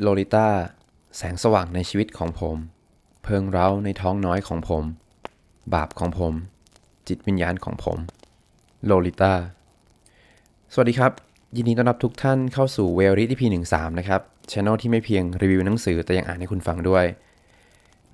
[0.00, 0.48] โลลิต้า
[1.16, 2.56] แสงสว่างในชีวิตของผม
[3.22, 4.84] เพิงเร้าในท้องน้อยของผม
[5.74, 6.32] บาปของผม
[7.08, 7.98] จิตวิญญาณของผม
[8.84, 9.32] โลลิต้า
[10.72, 11.12] สวัสดีครับ
[11.56, 14.20] ยินดีต้อนรับทุกท่านเข้าสู่เวลริที่พีหนึ่งสามนะครับ
[14.52, 17.04] ช anel ที่ไม่เพียงรีวิวหนังสือแต่ยังอ่านให้คุณฟังด้วย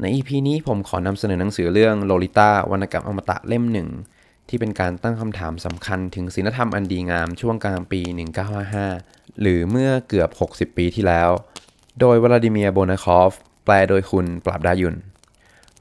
[0.01, 3.89] ใน EP นี้ผมขอนำเสนอหนังสือเรื่องโลลิต้าวรรณกรรมอมตะเล่มหนึ่ง
[4.49, 8.01] ที่เป็นการตั้งคำถามสำคัญถึงศีลธรรมอันดีงามช่วงกลางปี
[8.71, 11.31] 1955 หรือเมื่อเกือบ 60 ปีที่แล้ว
[12.01, 13.33] โดยวลาดิเมียร์โบนาคอฟ
[13.65, 14.97] แปลโดยคุณปราบดายุน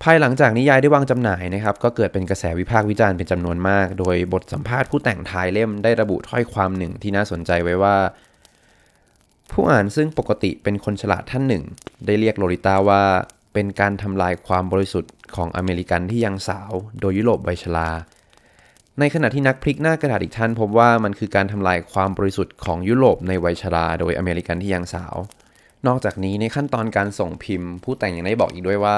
[0.03, 7.95] ภายหลังจากนิยายได้วางจำหน่ายนะครับ ก็เกิดเป็นกระแสวิพากษ์วิจารณ์เป็นจำนวนมาก โดยบทสัมภาษณ์ผู้แต่งท้ายเล่มได้ระบุถ้อยความหนึ่งที่น่าสนใจไว้ว่า
[9.51, 11.63] ผู้อ่านซึ่งปกติเป็นคนฉลาดท่านหนึ่ง
[12.05, 13.03] ได้เรียกโลลิต้าว่า
[13.53, 17.89] เป็นการทำลายความบริสุทธิ์ของอเมริกันที่ยังสาวโดยยุโรปวัยชรา
[18.99, 25.15] ในขณะที่นักพลิกหน้ากระดาษอีกท่านพบว่ามันคือการทำลายความบริสุทธิ์ของยุโรปในวัยชราโดยอเมริกันที่ยังสาว
[25.87, 28.97] นอกจากนี้ในขั้นตอนการส่งพิมพ์ ผู้แต่งยังได้บอกอีกด้วยว่า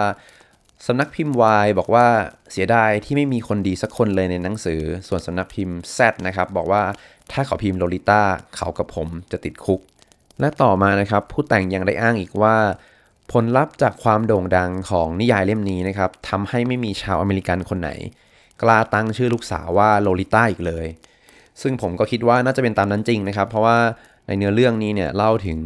[0.88, 2.06] สำนักพิมพ์ Y บอกว่า
[2.52, 6.84] เสียดายที่ไม่มีคนดีสักคนเลยในหนังสือ ส่วนสำนักพิมพ์ Z นะครับบอกว่า
[7.31, 8.22] ถ้าเขาพิมพ์โลลิต้า
[8.56, 9.80] เขากับผมจะติดคุก
[10.40, 12.56] และต่อมานะครับผู้แต่งยังได้อ้างอีกว่า
[13.31, 17.90] ผลลัพธ์จากความโด่งดังของนิยายเล่มนี้นะครับทำให้ไม่มีชาวอเมริกันคนไหน
[18.62, 20.88] กล้าตั้งชื่อลูกสาวว่าโลลิต้าอีกเลย
[21.62, 23.78] ซึ่งผมก็คิดว่าน่าจะเป็นตามนั้นจริงนะครับ เพราะว่า
[24.28, 25.60] ในเนื้อเรื่องนี้เนี่ยเล่าถึง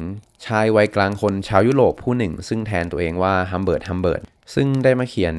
[0.45, 4.21] ชายวัยกลางคนชาวยุโรปผู้หนึ่ง ซึ่งแทนตัวเองว่าฮัมเบิร์ตฮัมเบิร์ต
[4.55, 5.35] ซึ่งได้มาเขียน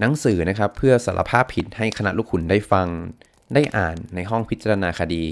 [0.00, 2.88] หนังสือนะครับเพื่อสารภาพผิดให้คณะลูกขุนได้ฟัง
[3.54, 5.24] ได้อ่านในห้องพิจารณาคดี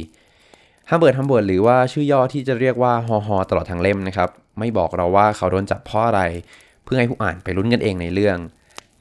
[0.91, 6.23] ฮัมเบิร์ตฮัมเบิร์ตหรือว่าชื่อย่อที่จะเรียกว่าฮอฮอตลอดทั้งเล่มนะครับไม่บอกเราว่าเขาโดนจับเพราะอะไร
[6.85, 8.39] เพื่อให้ผู้อ่านไปลุ้นกันเองในเรื่อง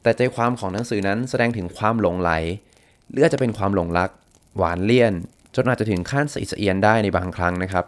[0.02, 2.32] แต่ใจความของหนังสือนั้นแสดงถึงความหลงใหล
[3.10, 4.10] หรืออาจจะเป็นความหลงรัก
[4.58, 5.14] หวานเลี่ยน
[5.56, 7.86] จนอาจจะถึงขั้นสะอิดสะเอียนได้ในบางครั้งนะครับ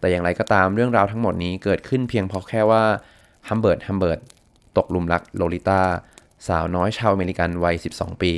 [0.00, 2.84] แต่อย่างไรก็ตามเรื่องราวทั้งหมดนี้เกิดขึ้นเพียงเพราะแค่ว่า
[3.48, 4.20] ฮัมเบิร์ตฮัมเบิร์ต
[4.76, 5.80] ตกหลุมรักโลลิต้า
[6.48, 8.32] สาวน้อยชาวอเมริกันวัย 12 ปี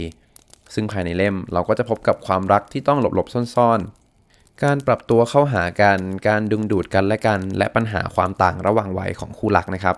[0.74, 9.96] ซึ่งภายในเล่มเราก็จะพบกับความรักที่ต้องหลบๆซ่อนๆ การปรับตัวเข้าหากัน การดึงดูดกันและกัน และปัญหาความต่างระหว่างวัยของคู่รักนะครับ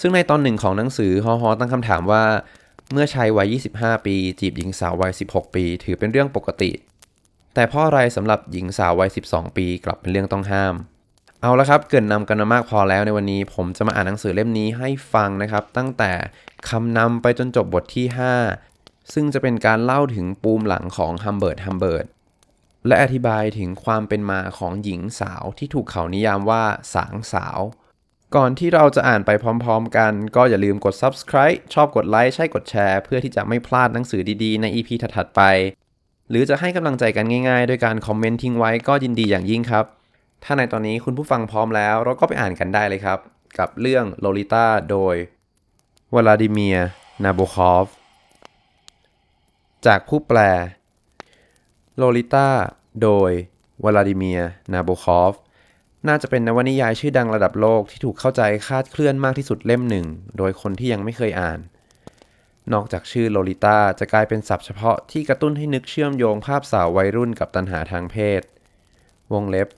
[0.00, 2.24] ซึ่งในตอนหนึ่งของหนังสือฮอฮอตั้งคำถามว่า
[2.92, 6.70] เมื่อชายวัย 25 ปี จีบหญิงสาววัย 16 ปี ถือเป็นเรื่องปกติ
[7.54, 10.74] แต่เพราะอะไรสำหรับหญิงสาววัย 12 ปีกลับเป็นเรื่องต้องห้าม
[11.46, 16.12] เอาละครับ เกินนำกันมามากพอแล้วในวันนี้ ผมจะมาอ่านหนังสือเล่มนี้ให้ฟังนะครับ ตั้งแต่
[16.68, 18.06] คำนำไปจนจบบทที่
[18.58, 22.06] 5 ซึ่งจะเป็นการเล่าถึงปูมหลังของฮัมเบิร์ตฮัมเบิร์ต
[22.86, 26.64] และอธิบายถึงความเป็นมาของหญิงสาวที่ถูกเขานิยามว่า
[26.94, 27.58] สางสาว
[28.34, 35.42] ก่อนที่เราจะอ่านไปพร้อมๆกัน ก็อย่าลืมกด subscribe ชอบกดไลค์ใช่กดแชร์ เพื่อที่จะไม่พลาดหนังสือดีๆ ใน EP ถัดๆไป
[36.30, 39.86] หรือจะให้กำลังใจกันง่ายๆ ด้วยการคอมเมนต์ทิ้งไว้ก็ยินดีอย่างยิ่งครับ
[40.48, 43.18] ถ้าในตอนนี้คุณผู้ฟังพร้อมแล้ว เราก็ไปอ่านกันได้เลยครับ
[43.58, 45.14] กับเรื่องโลลิต้าโดย
[46.14, 46.78] วลาดิเมีย
[47.24, 47.86] นาโบคอฟ
[49.86, 50.38] จากผู้แปล
[51.96, 52.48] โลลิต้า
[53.02, 53.30] โดย
[53.84, 54.40] วลาดิเมียร์
[54.72, 55.34] นาโบคอฟ
[56.08, 60.06] น่าจะเป็นนวนิยายชื่อดังระดับโลกที่ถูกเข้าใจคลาดเคลื่อนมากที่สุดเล่มหนึ่ง
[60.38, 61.58] โดยคนที่ยังไม่เคยอ่าน
[62.72, 68.42] นอกจากชื่อโลลิต้าจะกลายเป็นศัพท์เฉพาะที่กระตุ้นให้นึกเชื่อมโยงภาพสาววัยรุ่นกับตัณหาทางเพศ
[69.32, 69.68] วงเล็บ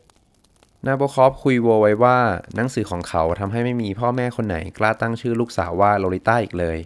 [0.86, 2.18] นาโบคอฟคุยโวไว้ว่า
[2.56, 6.78] หนังสือของเขาทำให้ไม่มีพ่อแม่คนไหนกล้าตั้งชื่อลูกสาวว่าโลลิต้าอีกเลย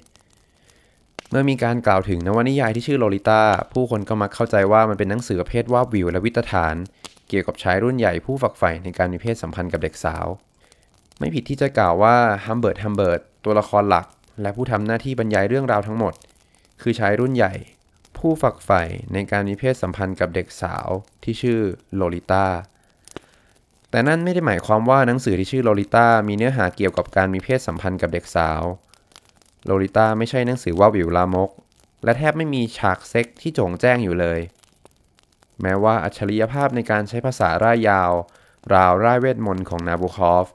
[1.31, 3.41] เมื่อมีการกล่าวถึงนวนิยายที่ชื่อโลลิต้า
[3.73, 6.75] ผู้คนก็มักเข้าใจว่ามันเป็นหนังสือประเภทวาบหวิวและวิตถาร
[7.29, 10.27] เกี่ยวกับชายรุ่นใหญ่ผู้ฝักใฝ่ในการมีเพศสัมพันธ์กับเด็กสาว
[11.19, 14.07] ไม่ผิดที่จะกล่าวว่าฮัมเบิร์ตฮัมเบิร์ตตัวละครหลัก
[14.43, 16.15] และผู้ทำหน้าที่บรรยายเรื่องราวทั้งหมด
[16.83, 17.55] คือชายรุ่นใหญ่
[18.19, 18.83] ผู้ฝักใฝ่
[19.13, 20.89] ในการมีเพศสัมพันธ์กับเด็กสาว
[21.25, 21.61] ที่ชื่อ
[21.95, 22.47] โลลิต้า
[23.93, 28.63] แต่นั่นไม่ได้หมายความว่าหนังสือที่ชื่อโลลิต้ามีเนื้อหาเกี่ยวกับการมีเพศสัมพันธ์กับเด็กสาว
[29.65, 31.51] โลลิต้าไม่ใช่หนังสือวาบหวิวลามก
[32.05, 34.41] และแทบไม่มีฉากเซ็กซ์ที่โจ่งแจ้งอยู่เลย
[35.63, 38.13] แม้ว่าอัจฉริยภาพในการใช้ภาษาร่ายยาว
[38.75, 40.47] ราวร่ายเวทมนต์ของนาโบคอฟ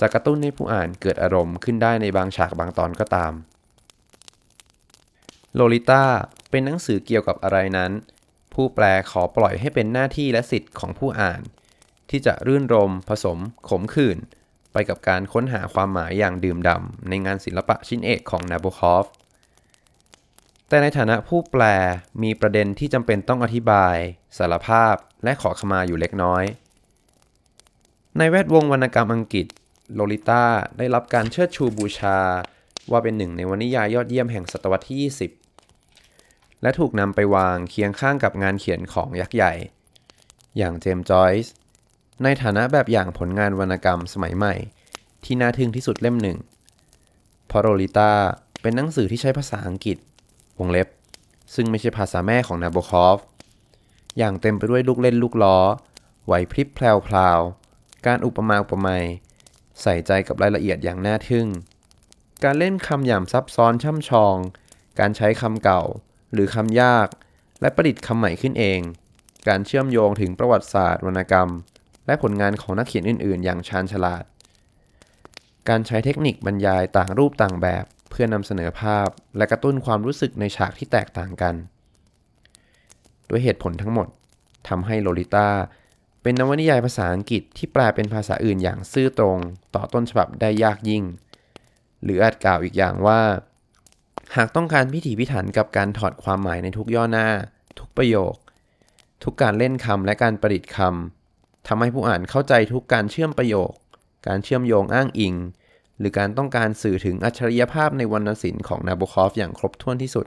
[0.00, 3.32] จะกระตุ้นให้ผู้อ่านเกิดอารมณ์ขึ้นได้ในบางฉากบางตอนก็ตาม
[5.54, 6.04] โลลิต้า
[6.50, 7.92] เป็นหนังสือเกี่ยวกับอะไรนั้น
[8.52, 11.42] ผู้แปลขอปล่อยให้เป็นหน้าที่และสิทธิ์ของผู้อ่าน
[12.14, 13.38] ที่จะรื่นรมย์ผสม
[13.68, 14.18] ขมขื่น
[14.72, 19.06] ไปกับการค้นหาความหมายอย่างดื่มด่ำในงานศิลปะชิ้นเอกของนาโบคอฟ
[20.68, 21.62] แต่ในฐานะผู้แปล
[22.22, 23.96] มีประเด็นที่จำเป็นต้องอธิบาย
[24.38, 24.94] สารภาพ
[25.24, 26.44] และขอขมาอยู่เล็กน้อย
[28.18, 29.46] ในแวดวงวรรณกรรมอังกฤษ
[29.94, 30.44] โลลิต้า
[30.78, 32.18] ได้รับการเชิดชูบูชา
[32.90, 35.12] ว่าเป็นหนึ่งในวรรณิยายยอดเยี่ยมแห่งศตวรรษที่
[35.82, 39.52] 20และถูกนำไปวางเคียงข้างกับงานเขียนของยักษ์ใหญ่
[40.56, 41.52] อย่างเจมส์จอยส์
[42.22, 44.54] ในฐานะแบบอย่างผลงานวรรณกรรมสมัยใหม่
[45.24, 46.38] ที่น่าทึ่งที่สุดเล่มหนึ่ง
[47.50, 48.10] พราะโรลิต้า
[48.62, 49.96] เป็นหนังสือที่ใช้ภาษาอังกฤษ
[50.58, 50.88] วงเล็บ
[51.54, 53.18] ซึ่งไม่ใช่ภาษาแม่ของนาโบคอฟ
[54.18, 55.58] อย่างเต็มไปด้วยลูกเล่นลูกล้อ
[56.26, 59.04] ไหวพริบแพรวๆ การอุปมาอุปไมย
[59.82, 61.46] ใส่ใจกับรายละเอียดอย่างน่าทึ่ง
[62.44, 64.36] การเล่นคำหยามซับซ้อนช่ำชอง
[65.00, 65.82] การใช้คำเก่า
[66.32, 67.08] หรือคำยาก
[67.60, 68.80] และประดิษฐ์คำใหม่ขึ้นเอง
[69.48, 71.48] การเชื่อมโยงถึงประวัติศาสตร์วรรณกรรม
[72.06, 74.24] และผลงานของนักเขียนอื่น ๆ อย่างชาญฉลาด
[75.68, 81.54] การใช้เทคนิคบรรยายต่างรูปต่างแบบ เพื่อนำเสนอภาพ และกระตุ้นความรู้สึกในฉากที่แตกต่างกัน
[83.28, 84.08] ด้วยเหตุผลทั้งหมด
[84.68, 85.48] ทำให้โลลิต้า
[86.22, 89.38] เป็นนวนิยายภาษาอังกฤษที่แปลเป็นภาษาอื่นอย่างซื่อตรง
[89.74, 91.04] ต่อต้นฉบับได้ยากยิ่ง
[92.02, 93.20] หรืออาจกล่าวอีกอย่างว่า
[94.36, 97.28] หากต้องการพิถีพิถันกับการถอดความหมายในทุกย่อหน้า
[97.78, 98.34] ทุกประโยค
[99.24, 101.23] ทุกการเล่นคำและการประดิษฐ์คำ
[101.66, 103.72] ทำให้ผู้อ่านเข้าใจทุกการเชื่อมประโยค
[104.28, 105.34] การเชื่อมโยงอ้างอิง
[105.98, 110.26] หรือการต้องการสื่อถึงอัจฉริยภาพในวรรณศิลป์ของนาโบคอฟอย่างครบถ้วนที่สุด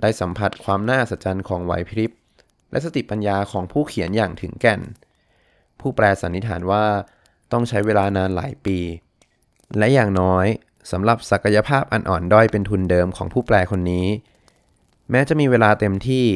[0.00, 2.12] ได้สัมผัสความน่าสัศจรรย์ของไหวพริบ
[2.70, 4.80] และสติปัญญาของผู้เขียนอย่างถึงแก่น
[5.80, 6.84] ผู้แปลสันนิษฐานว่า
[7.52, 8.78] ต้องใช้เวลานานหลายปี
[9.78, 10.46] และอย่างน้อย
[10.90, 14.06] สำหรับศักยภาพอันอ่อนด้อยเป็นทุนเดิมของผู้แปลคนนี้
[15.10, 16.26] แม้จะมีเวลาเต็มที่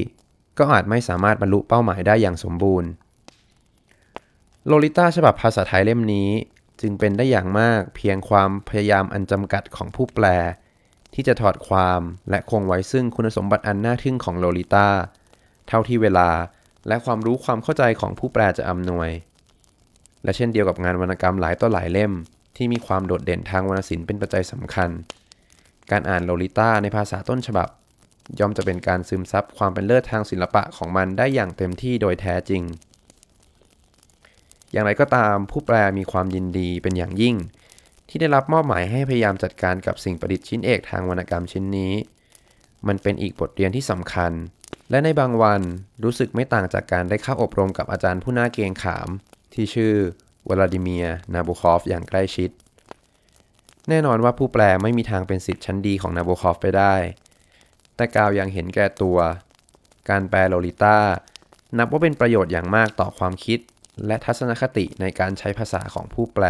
[0.58, 2.88] ก็อาจไม่สามารถบรรลุเป้าหมายได้อย่างสมบูรณ์
[4.72, 6.30] โลลิต้าฉบับภาษาไทยเล่มนี้
[6.80, 10.26] จึงเป็นได้อย่างมากเพียงความพยายามอันจำกัดของผู้แปล
[11.14, 12.00] ที่จะถอดความ
[12.30, 14.88] และคงไว้ซึ่งคุณสมบัติอันน่าทึ่งของโลลิต้า
[15.68, 16.28] เท่าที่เวลา
[16.88, 19.10] และความรู้ความเข้าใจของผู้แปลจะอำนวย
[20.24, 22.12] และเช่นเดียวกับงานวรรณกรรมหลายต่อหลายเล่ม
[22.56, 24.90] ที่มีความโดดเด่นทางวรรณศิลป์เป็นปัจจัยสำคัญ
[25.90, 27.68] การอ่านโลลิต้าในภาษาต้นฉบับ
[28.38, 32.64] ย่อมจะเป็นการซึมซับความเป็นเลิศทางศิลปะของมันได้อย่างเต็มที่โดยแท้จริง
[34.72, 37.36] อย่างไรก็ตามผู้แปลมีความยินดีเป็นอย่างยิ่ง
[38.08, 41.92] ที่ได้รับมอบหมายให้พยายามจัดการกับสิ่งประดิษฐ์ชิ้นเอกทางวรรณกรรมชิ้นนี้
[42.88, 44.32] มันเป็นอีกบทเรียนที่สำคัญ
[44.90, 45.60] และในบางวัน
[46.04, 49.08] รู้สึกไม่ต่างจากการได้เข้าอบรมกับอาจารย์ผู้น่าเกรงขาม
[49.54, 49.94] ที่ชื่อ
[50.48, 52.50] วลาดิเมียนาบูคอฟอย่างใกล้ชิด
[53.88, 56.94] แน่นอนว่าผู้แปลไม่มีทางเป็นสิทธิ์ชั้นดีของนาบูคอฟไปได้
[57.96, 59.18] แต่กล่าวอย่างเห็นแก่ตัว
[60.08, 60.98] การแปลโลลิต้า
[61.78, 63.58] นับว่าเป็นประโยชน์อย่างมากต่อความคิด
[64.06, 66.44] และทัศนคติในการใช้ภาษาของผู้แปล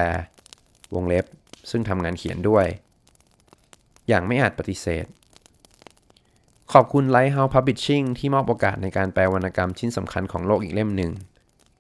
[0.95, 1.27] วงเล็บ
[1.71, 2.67] ซึ่งทำงานเขียนด้วย
[4.09, 5.07] อย่างไม่อาจปฏิเสธ
[6.73, 11.13] ขอบคุณ Lighthouse Publishing ที่มอบโอกาสในการแปลวรรณกรรมชิ้นสำคัญของโลกอีกเล่มหนึ่ง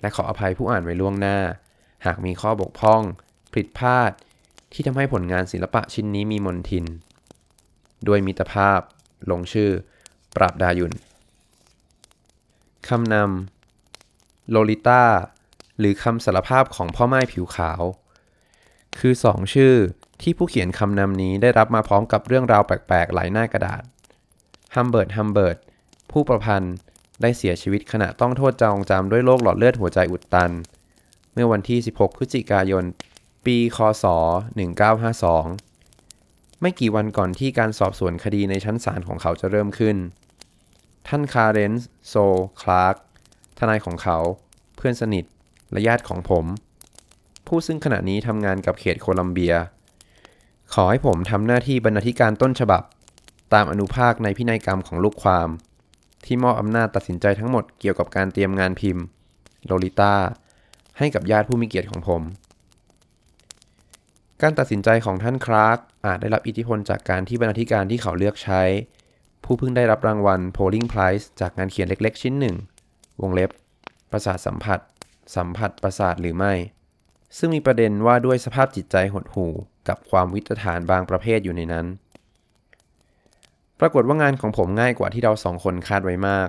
[0.01, 1.39] และขออภัยผู้อ่านไว้ล่วงหน้า
[2.07, 3.03] หากมีข้อบกพร่อง
[3.55, 4.12] ผิดพลาด
[4.73, 6.85] ที่ทำให้ผลงานศิลปะชิ้นนี้มีมนทิน
[8.09, 8.81] ด้วยมิตรภาพ
[9.31, 9.71] ลงชื่อ
[10.37, 10.93] ปราบดายุน
[12.89, 15.03] คำนำโลลิต้า
[15.81, 17.82] หรือคำสารภาพของพ่อไม้ผิวขาว
[18.99, 19.75] คือสองชื่อ
[20.23, 23.82] ที่ผู้เขียนคำนำนี้ได้รับมาพร้อมกับเรื่องราวแปลกๆ หลายหน้ากระดาษ
[24.75, 25.56] ฮัมเบิร์ต ฮัมเบิร์ต
[26.11, 26.75] ผู้ประพันธ์
[27.23, 30.50] ได้เสียชีวิตขณะต้องโทษจองจำด้วยโรคหลอดเลือดหัวใจอุดตัน
[31.32, 32.85] เมื่อวันที่ 16 พฤศจิกายน
[33.47, 34.05] ปี คศ
[35.38, 39.97] 1952 ไม่กี่วันก่อนที่การสอบสวนคดีในชั้นศาลของเขาจะเริ่มขึ้น
[41.09, 42.14] ท่านคลาเรนซ์โชต
[42.61, 42.97] คลาร์ก
[43.59, 44.19] ทนายของเขา
[44.76, 45.25] เพื่อนสนิท
[45.72, 46.45] และญาติของผม
[47.47, 49.54] ผู้ซึ่งขณะนี้ทำงานกับเขตโคลัมเบีย
[50.75, 52.83] ขอให้ผมทำหน้าที่บรรณาธิการต้นฉบับ
[53.54, 55.49] ตามอนุภาคในพินัยกรรมของลูกความ
[56.25, 59.04] ที่มอบอำนาจตัดสินใจทั้งหมดเกี่ยวกับการเตรียมงานพิมพ์
[59.64, 60.14] โลลิต้า
[60.99, 62.23] ให้กับญาติผู้มีเกียรติของผม
[64.42, 68.62] การตัดสินใจของท่านคลาร์กอาจได้รับอิทธิพลจากการที่บรรณาธิการที่เขาเลือกใช้
[69.45, 72.56] ผู้เพิ่งได้รับรางวัล Polling Prize จากงานเขียนเล็ก ๆ ชิ้นหนึ่ง
[73.21, 73.50] วงเล็บ
[74.11, 74.78] ประสาทสัมผัส
[75.34, 76.54] สัมผัสประสาทหรือไม่
[77.38, 79.52] ซึ่งมีประเด็นว่าด้วยสภาพจิตใจหดหู่
[79.88, 81.87] กับความวิตฐานบางประเภทอยู่ในนั้น
[83.80, 86.49] ปรากฏว่างานของผมง่ายกว่าที่เราสองคนคาดไว้มาก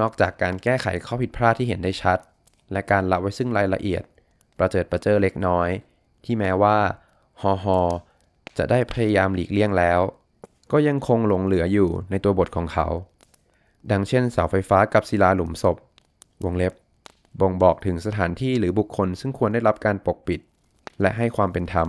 [0.00, 2.18] นอกจากการแก้ไขข้อผิดพลาดที่เห็นได้ชัด
[2.72, 4.02] และการละไว้ซึ่งรายละเอียด
[4.58, 5.68] ประเจิดประเจอเล็กน้อย
[6.24, 6.76] ที่แม้ว่า
[7.42, 7.80] ฮอฮอ
[8.58, 10.00] จะได้พยายามหลีกเลี่ยงแล้ว
[10.72, 12.86] ก็ยังคงหลงเหลืออยู่ในตัวบทของเขา
[13.90, 15.76] ดังเช่นเสาไฟฟ้ากับศิลาหลุมศพ
[16.44, 16.72] วงเล็บ
[17.40, 20.40] บ่งบอกถึงสถานที่หรือบุคคลซึ่งควรได้รับการปกปิด
[21.00, 21.88] และให้ความเป็นธรรม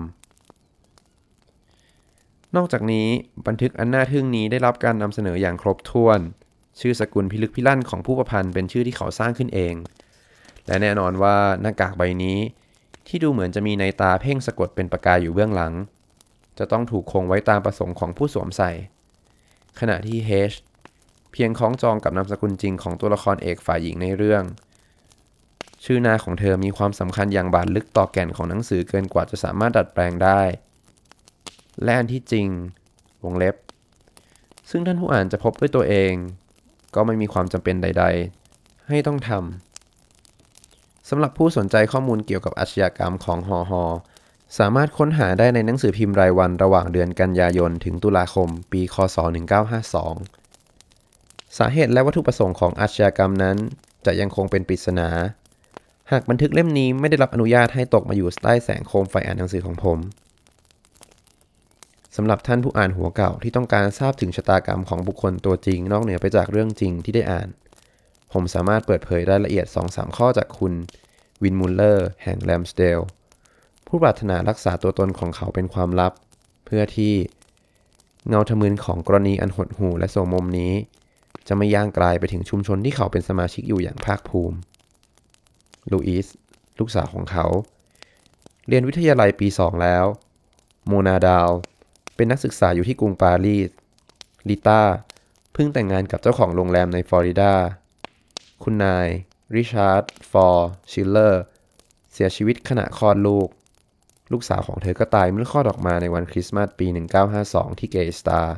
[2.56, 3.08] นอกจากนี้
[3.48, 6.20] บันทึกอันน่าทึ่งนี้ได้รับการนำเสนออย่างครบถ้วน
[6.80, 9.75] ชื่อสกุลพิลึกพิลั่นของผู้ประพันธ์เป็นชื่อที่เขาสร้างขึ้นเอง
[10.68, 12.38] และแน่นอนว่าหน้ากากใบนี้
[13.08, 15.74] ที่ดูเหมือนจะมีในตาเพ่งสะกดเป็นประกายอยู่เบื้องหลัง
[16.58, 18.72] จะต้องถูกคงไว้ตามประสงค์ของผู้สวมใส่
[19.80, 20.54] ขณะที่เฮช
[21.32, 24.44] เพียงคล้องจองกับนามสกุลจริงของตัวละครเอกฝ่ายหญิงในเรื่อง
[25.89, 30.41] ชื่อนาของเธอมีความสำคัญอย่างบาดลึกต่อแก่นของหนังสือเกินกว่าจะสามารถดัดแปลงได้
[31.84, 32.48] และอันที่จริง
[33.24, 33.56] วงเล็บ
[34.70, 36.13] ซึ่งท่านผู้อ่านจะพบด้วยตัวเอง
[36.96, 38.06] ก็ไม่มีความจำเป็นใด
[38.46, 43.84] ๆ ให้ต้องทำสำหรับผู้สนใจข้อมูลเกี่ยวกับอาชญากรรมของฮอฮอ
[44.58, 49.17] สามารถค้นหาได้ในหนังสือพิมพ์รายวันระหว่างเดือนกันยายน ถึงตุลาคม ปี คศ
[50.38, 53.58] 1952 สาเหตุและวัตถุประสงค์ของอาชญากรรมนั้น
[54.06, 55.10] จะยังคงเป็นปริศนา
[56.12, 59.98] หากบันทึกเล่มนี้ไม่ได้รับอนุญาตให้ตกมาอยู่ใต้แสงโคมไฟอ่านหนังสือของผม
[62.16, 67.48] สำหรับท่านผู้อ่านหัวเก่าที่ต้องการทราบถึงชะตากรรมของบุคคลตัวจริง นอกเหนือไปจากเรื่องจริงที่ได้อ่าน
[68.34, 70.74] ผมสามารถเปิดเผยรายละเอียด 2-3 ข้อจากคุณ
[71.44, 73.00] วินมูลเลอร์ แห่งแลมสเดล
[73.88, 76.14] ผู้ปรารถนารักษาตัวตนของเขาเป็นความลับ
[76.66, 77.14] เพื่อที่
[78.28, 80.74] เงาทะมึนของกรณีอันหดหู่และโสมมนี้
[81.48, 84.58] จะไม่ย่างกลายไปถึงชุมชนที่เขาเป็นสมาชิกอยู่อย่างภาคภูมิ
[85.91, 86.27] ลูอิส
[86.79, 87.46] ลูกสาวของเขา
[88.67, 90.06] เรียนวิทยาลัยปีสองแล้ว
[90.88, 91.50] โมนาดาห์ล
[92.15, 93.70] เป็นนักศึกษาอยู่ที่กรุงปารีส
[94.50, 94.82] ริต้า
[95.53, 97.53] เพิ่งแต่งงานกับเจ้าของโรงแรมในฟลอริดา
[98.63, 99.08] คุณนาย
[99.56, 101.44] ริชาร์ด ฟอร์ ชิลเลอร์
[102.13, 103.50] เสียชีวิตขณะคลอดลูก
[104.32, 106.88] ลูกสาวของเธอก็ตายเมื่อคลอดออกมาในวันคริสต์มาสปี
[107.34, 108.56] 1952 ที่เกรย์สตาร์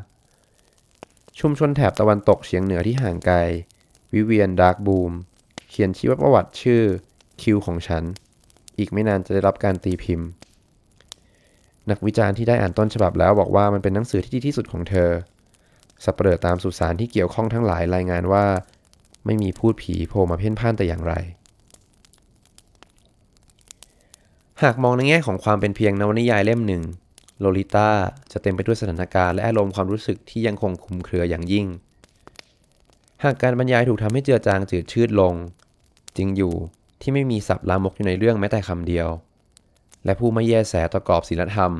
[1.39, 3.37] ชุมชนแถบตะวันตกเฉียงเหนือที่ห่างไกล
[4.13, 5.11] วิเวียนดาร์กบลูม
[5.69, 6.83] เขียนชีวประวัติชื่อ
[7.43, 8.03] คิวของฉัน
[8.77, 10.27] อีกไม่นานจะได้รับการตีพิมพ์
[11.89, 15.09] นักวิจารณ์ที่ได้อ่านต้นฉบับแล้วบอกว่ามันเป็นหนังสือที่ดีที่สุดของเธอ
[16.03, 18.45] สับเปลือตามสุสานที่เกี่ยวข้องทั้งหลายรายงานว่า
[19.25, 21.13] ไม่มีพูดผีโผล่มาเพ่นพ่านแต่อย่างไร
[24.63, 26.83] หากมองในแง่ของความเป็นเพียงนวนิยายเล่มหนึ่ง
[27.39, 27.89] โลลิต้า
[28.31, 31.67] จะเต็มไปด้วยสถานการณ์และอารมณ์ความรู้สึกที่ยังคงคุมเครืออย่างยิ่ง
[33.23, 35.33] หากการบรรยายถูกทำให้เจือจางจืดชืดลง
[36.17, 36.53] จริงอยู่
[37.01, 39.07] ที่ไม่มีศัพท์ลามกอยู่ในเรื่องแม้แต่คำเดียว
[40.05, 41.71] และผู้ไม่แยแสต่อกรอบศีลธรรม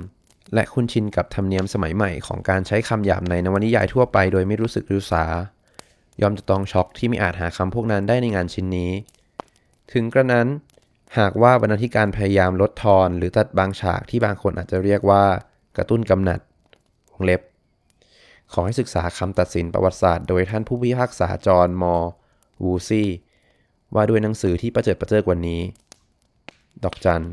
[0.54, 5.26] และคุ้นชินกับธรรมเนียมสมัยใหม่ของการใช้คำหยาบในนวนิยายทั่วไปโดยไม่รู้สึกรู้สา
[6.22, 8.92] ยอมจะต้องช็อกที่ไม่อาจหาคำพวกนั้นได้ในงานชิ้นนี้
[9.94, 10.48] ถึงกระนั้น
[11.18, 15.24] หากว่าบรรณาธิการพยายามลดทอน หรือตัดบางฉากที่บางคนอาจจะเรียกว่า
[15.78, 16.40] กระตุ้นกำหนัด
[17.12, 17.42] วงเล็บ
[18.54, 22.12] ขอให้ศึกษาคำตัดสินประวัติศาสตร์ โดยท่านผู้พิพากษาจอห์น เอ็ม
[22.64, 23.10] วูลซีย์
[23.96, 25.62] ว่าด้วยหนังสือที่ประเจิดประเจ้อกว่านี้
[26.84, 27.26] ดอกจัน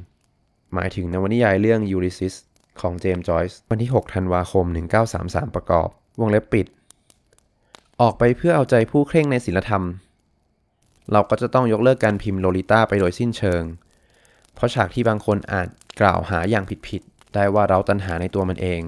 [0.75, 2.35] หมายถึงนวนิยายเรื่องยูลิสซีส
[2.81, 4.67] ของเจมส์จอยส์วันที่ 6 ธันวาคม
[5.11, 5.89] 1933 ประกอบ
[6.21, 6.67] วงเล็บปิด
[8.01, 9.83] ออกไปเพื่อเอาใจผู้เคร่งในศีลธรรม
[11.13, 13.63] เราก็จะต้องยกเลิกการพิมพ์โลลิต้าไปโดยสิ้นเชิง
[14.55, 15.69] เพราะฉากที่บางคนอาจ
[16.01, 18.81] กล่าวหาอย่างผิดๆ ได้ว่าเราตัณหาในตัวมันเอง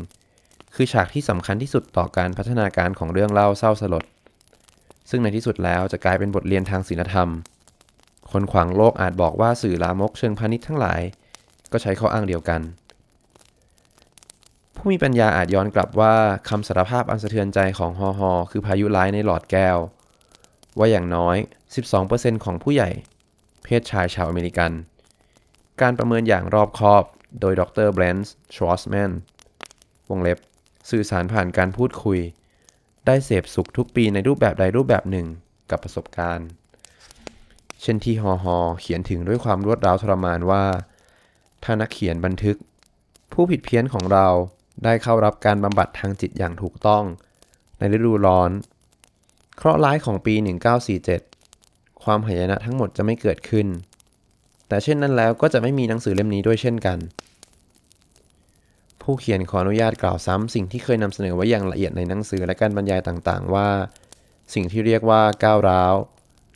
[0.74, 4.04] คือฉากที่สำคัญที่สุดต่อการพัฒนาการของเรื่องเล่าเศร้าสลด
[5.10, 7.28] ซึ่งในที่สุดแล้วจะกลายเป็นบทเรียนทางศีลธรรม
[8.32, 11.00] คนขวางโลกอาจบอกว่าสื่อลามกเชิงพาณิชย์ทั้งหลาย
[11.72, 12.60] ก็ใช้ข้ออ้างเดียวกัน
[14.74, 16.14] ผู้มีปัญญาอาจย้อนกลับว่า
[16.48, 19.76] คำสารภาพอันสะเทือนใจของฮอฮอคือพายุร้ายในหลอดแก้ว
[20.78, 21.36] ว่าอย่างน้อย
[21.90, 22.90] 12%ของผู้ใหญ่
[23.64, 24.72] เพศชายชาวอเมริกัน
[25.80, 27.04] การประเมินอย่างรอบคอบ
[27.40, 29.12] โดยดรแบรนส์ชวอสแมน
[30.10, 30.38] วงเล็บ
[30.90, 32.18] สื่อสารผ่านการพูดคุย
[33.06, 35.26] ได้เสพสุขทุกปีในรูปแบบใดรูปแบบหนึ่ง
[35.70, 36.48] กับประสบการณ์
[37.82, 40.64] เช่นที่ฮอฮอเขียนถึงด้วยความรวดร้าวทรมานว่า
[41.64, 42.56] ถ้านักเขียนบันทึก
[43.32, 44.26] ผู้ผิดเพี้ยนของเรา
[44.84, 47.04] ได้เข้ารับการบำบัดทางจิตอย่างถูกต้อง
[47.78, 48.50] ในฤดูร้อน
[49.56, 50.34] เคราะห์ร้ายของปี
[51.18, 53.66] 1947 ความหายนะทั้งหมดจะไม่เกิดขึ้น
[54.68, 56.98] แต่เช่นนั้นแล้วก็จะไม่มีหนังสือเล่มนี้ด้วยเช่นกัน
[59.02, 63.68] ผู้เขียนขออนุญาตกล่าวซ้ำสิ่งที่เคยนำเสนอไว้อย่างละเอียดในหนังสือและการบรรยายต่างๆ ว่า
[64.54, 65.94] สิ่งที่เรียกว่าก้าวร้าว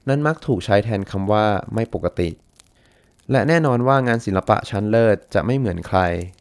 [0.09, 1.45] นั้นมักถูกใช้แทนคำว่า
[1.75, 2.29] ไม่ปกติ
[3.31, 5.99] และแน่นอนว่างานศิลปะชั้นเลิศจะไม่เหมือนใคร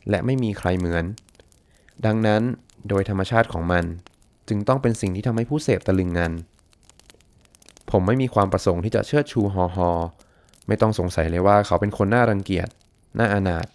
[0.09, 1.05] และไม่มีใครเหมือน
[2.05, 2.41] ดังนั้น
[2.89, 3.85] โดยธรรมชาติของมัน
[4.47, 6.33] จึงต้องเป็นสิ่งที่ทำให้ผู้เสพตะลึงงัน
[7.91, 9.91] ผมไม่มีความประสงค์ที่จะเชิดชูฮอฮอ
[10.67, 12.67] ไม่ต้องสงสัยเลยว่าเขาเป็นคนน่ารังเกียจ
[13.19, 13.67] น่าอนาถ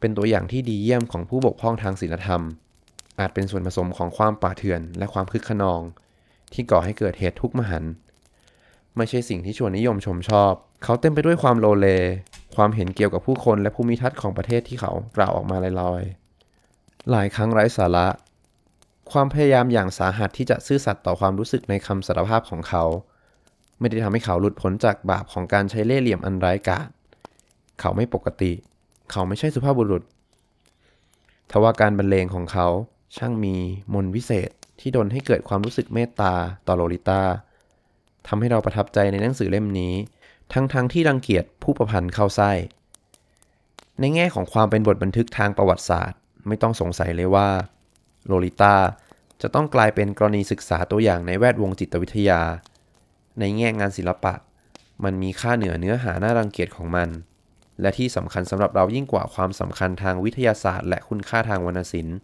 [0.00, 2.42] เป็นตัวอย่างที่ดีเยี่ยมของผู้บกพร่องทางศีลธรรม
[3.20, 5.82] อาจเป็นส่วนผสมของความป่าเถื่อนและความคึกขนอง
[6.52, 7.92] ที่ก่อให้เกิดเหตุทุกข์มหันต์
[8.98, 10.52] ไม่ใช่สิ่งที่ชวนนิยมชมชอบ
[10.84, 11.86] เขาเต็มไปด้วยความโลเล
[12.56, 18.06] ความเห็นเกี่ยวกับผู้คนและภูมิทัศน์ของประเทศที่เขากล่าวออกมาลอยๆ หลายครั้งไร้สาระ
[19.12, 22.84] ความพยายามอย่างสาหัสที่จะซื่อสัตย์ต่อความรู้สึกในคำสารภาพของเขา
[23.78, 26.88] ไม่ได้ทำให้เขาหลุดพ้นจากบาปของการใช้เล่ห์เหลี่ยมอันร้ายกาจ
[27.80, 28.52] เขาไม่ปกติ
[29.10, 30.02] เขาไม่ใช่สุภาพบุรุษ
[31.50, 32.68] ทว่าการบรรเลงของเขา
[33.16, 33.54] ช่างมี
[33.94, 34.50] มนวิเศษ
[34.80, 36.32] ที่ดลให้เกิดความรู้สึกเมตตา
[36.66, 37.20] ต่อโลลิต้า
[38.26, 39.94] ทำให้เราประทับใจในหนังสือเล่มนี้
[40.52, 42.50] ทั้งๆทที่รังเกียจผู้ประพันธ์เข้าไส้
[44.00, 47.48] ในแง่ของความเป็นบทบันทึกทางประวัติศาสตร์ ไม่ต้องสงสัยเลยว่า
[48.26, 48.74] โลลิต้า
[49.42, 52.40] จะต้องกลายเป็นกรณีศึกษาตัวอย่างในแวดวงจิตวิทยา
[53.38, 54.34] ในแง่งานศิลปะ
[55.04, 57.08] มันมีค่าเหนือเนื้อหาน่ารังเกียจของมัน
[57.80, 62.18] และที่สำคัญสำหรับเรายิ่งกว่าความสำคัญทางวิทยาศาสตร์ และคุณค่าทางวรรณศิลป์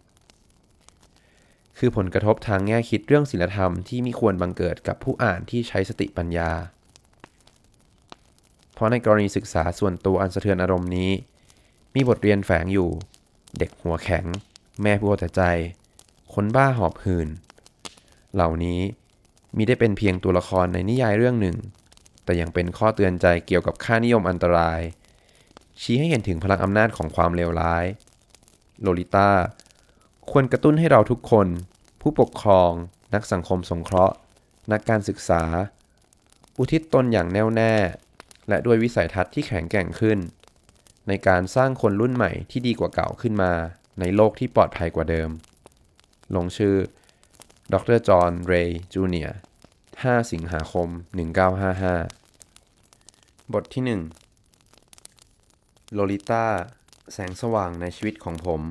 [1.77, 6.51] คือผลกระทบทางแง่คิดเรื่องศิลธรรมที่มีควรบังเกิดกับผู้อ่านที่ใช้สติปัญญา
[8.73, 11.11] เพราะในกรณีศึกษาส่วนตัวอันสะเทือนอารมณ์นี้
[11.95, 12.89] มีบทเรียนแฝงอยู่
[13.57, 14.25] เด็กหัวแข็ง
[14.81, 15.41] แม่ผู้เอาแต่ใจ
[16.33, 17.27] คนบ้าหอบหืน
[18.33, 18.79] เหล่านี้
[19.57, 21.57] มีได้เป็นเพียงตัวละครในนิยายเรื่องหนึ่ง
[22.23, 24.81] แต่ยังเป็นข้อเตือนใจเกี่ยวกับค่านิยมอันตราย
[25.81, 27.85] ชี้ให้เห็นถึงพลังอำนาจของความเลวร้าย
[28.81, 29.29] โลลิต้า
[30.31, 31.47] ควรกระตุ้นให้เราทุกคน
[32.01, 32.71] ผู้ปกครอง
[33.13, 34.15] นักสังคมสงเคราะห์
[34.71, 35.43] นักการศึกษา
[36.57, 37.73] อุทิศตนอย่างแน่วแน่
[38.49, 40.19] และด้วยวิสัยทัศน์ที่แข็งแกร่งขึ้น
[41.07, 43.51] ในการสร้างคนรุ่นใหม่ที่ดีกว่าเก่าขึ้นมา
[43.99, 45.29] ในโลกที่ปลอดภัยกว่าเดิม
[46.35, 46.75] ลงชื่อ
[47.73, 49.37] ดรจอห์น เรย์ จูเนียร์
[49.83, 50.89] 5 สิงหาคม
[51.81, 56.45] 1955 บทที่ 1 โลลิต้า
[57.13, 58.61] แสงสว่างในชีวิตของผม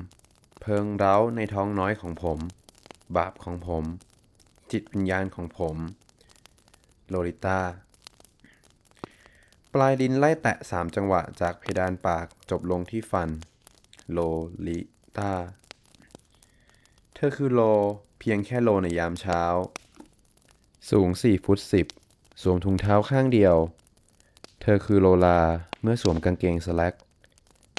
[0.67, 2.39] เพิงเร้าในท้องน้อยของผม
[3.17, 3.83] บาปของผม
[4.71, 5.75] จิตวิญญาณของผม
[7.09, 7.59] โลลิต้า
[9.73, 13.29] ปลายลิ้นไล่แตะสามจังหวะจากเพดานปากจบลงที่ฟัน
[14.11, 14.19] โล
[14.67, 14.79] ลิ
[15.17, 15.31] ต้า
[17.13, 17.61] เธอคือโล
[18.19, 19.41] เพียงแค่โลในยามเช้า
[20.91, 21.59] สูง4ฟุต
[22.01, 23.55] 10สวมถุงเท้าข้างเดียว
[24.61, 25.39] เธอคือโลลา
[25.81, 26.93] เมื่อสวมกางเกงสแล็ก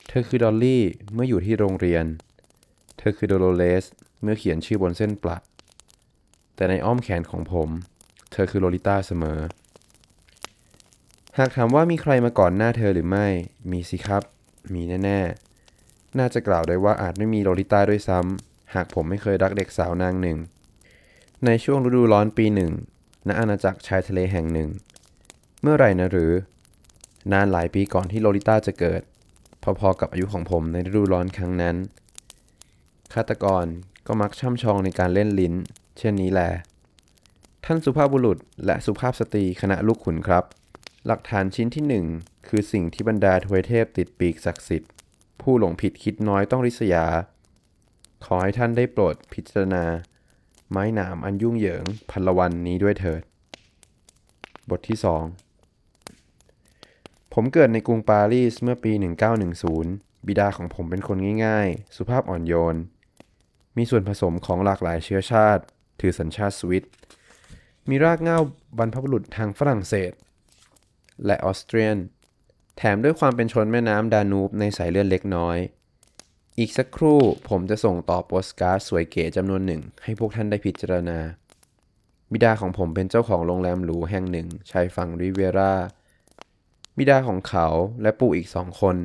[0.09, 2.07] เธอคือดอลลี่เมื่ออยู่ที่โรงเรียน
[3.07, 3.85] ธอคือโดโลเลส
[4.23, 5.43] เมื่อเขียนชื่อบนเส้นปลัก
[6.57, 7.69] แต่ในอ้อมแขนของผม
[8.33, 9.41] เธอคือโลลิต้าเสมอ
[11.39, 13.27] หากถามว่ามีใครมาก่อนหน้าเธอหรือไม่
[13.73, 14.23] มีสิครับ
[14.75, 20.39] มีแน่ๆ น่าจะกล่าวได้ว่าอาจไม่มีโลลิต้าด้วยซ้ำ หากผมไม่เคยรักเด็กสาวนางหนึ่ง
[21.47, 22.73] ในช่วงฤดูร้อนปีหนึ่ง
[23.29, 24.69] ณ อาณาจักรชายทะเลแห่งหนึ่ง
[25.63, 26.33] เมื่อไหร่นะหรือ
[27.33, 29.03] นานหลายปีก่อนที่โลลิต้าจะเกิด
[29.81, 31.77] พอๆกับอายุของผมในฤดูร้อนครั้งนั้น
[33.15, 33.67] ฆาตกร
[34.07, 35.55] ก็มักช่ำชองในการเล่นลิ้น
[35.99, 36.51] เช่นนี้แหละ
[37.65, 40.45] ท่านสุภาพบุรุษและสุภาพสตรีคณะลูกขุนครับ
[41.07, 42.07] หลักฐานชิ้นที่หนึ่ง
[42.49, 44.91] คือสิ่งที่บรรดาทวยเทพติดปีกศักดิ์สิทธิ์
[45.41, 47.07] ผู้หลงผิดคิดน้อยต้องริษยา
[48.25, 49.85] ขอให้ท่านได้โปรดพิจารณา
[50.71, 53.23] ไม้หนามอันยุ่งเหยิงพันละวันนี้ด้วยเถิด
[54.71, 55.25] บทที่สอง
[57.33, 58.93] ผมเกิดในกรุงปารีสเมื่อปี
[59.59, 62.77] 1910 บิดาของผมเป็นคนง่ายๆ สุภาพอ่อนโยน
[63.77, 65.63] มีส่วนผสมของหลากหลายเชื้อชาติ
[66.01, 66.85] ถือสัญชาติสวิต
[67.89, 68.39] มีรากเหง้า
[68.79, 70.13] บรรพบุรุษทางฝรั่งเศส
[71.27, 71.97] และออสเตรียน
[72.77, 75.59] แถมด้วยความเป็นชนแม่น้ำดานูบในสายเลือดเล็กน้อย
[76.59, 81.19] อีกสักครู่ผมจะส่งต่อโปสการ์ดสวยเก๋จำนวนหนึ่ง ให้พวกท่านได้พิจารณา
[82.33, 85.75] บิดาของผมเป็นเจ้าของโรงแรมหรูแห่งหนึ่งชายฝั่งริเวรา
[86.97, 87.67] บิดาของเขา
[88.03, 88.97] และปู่อีกสองคน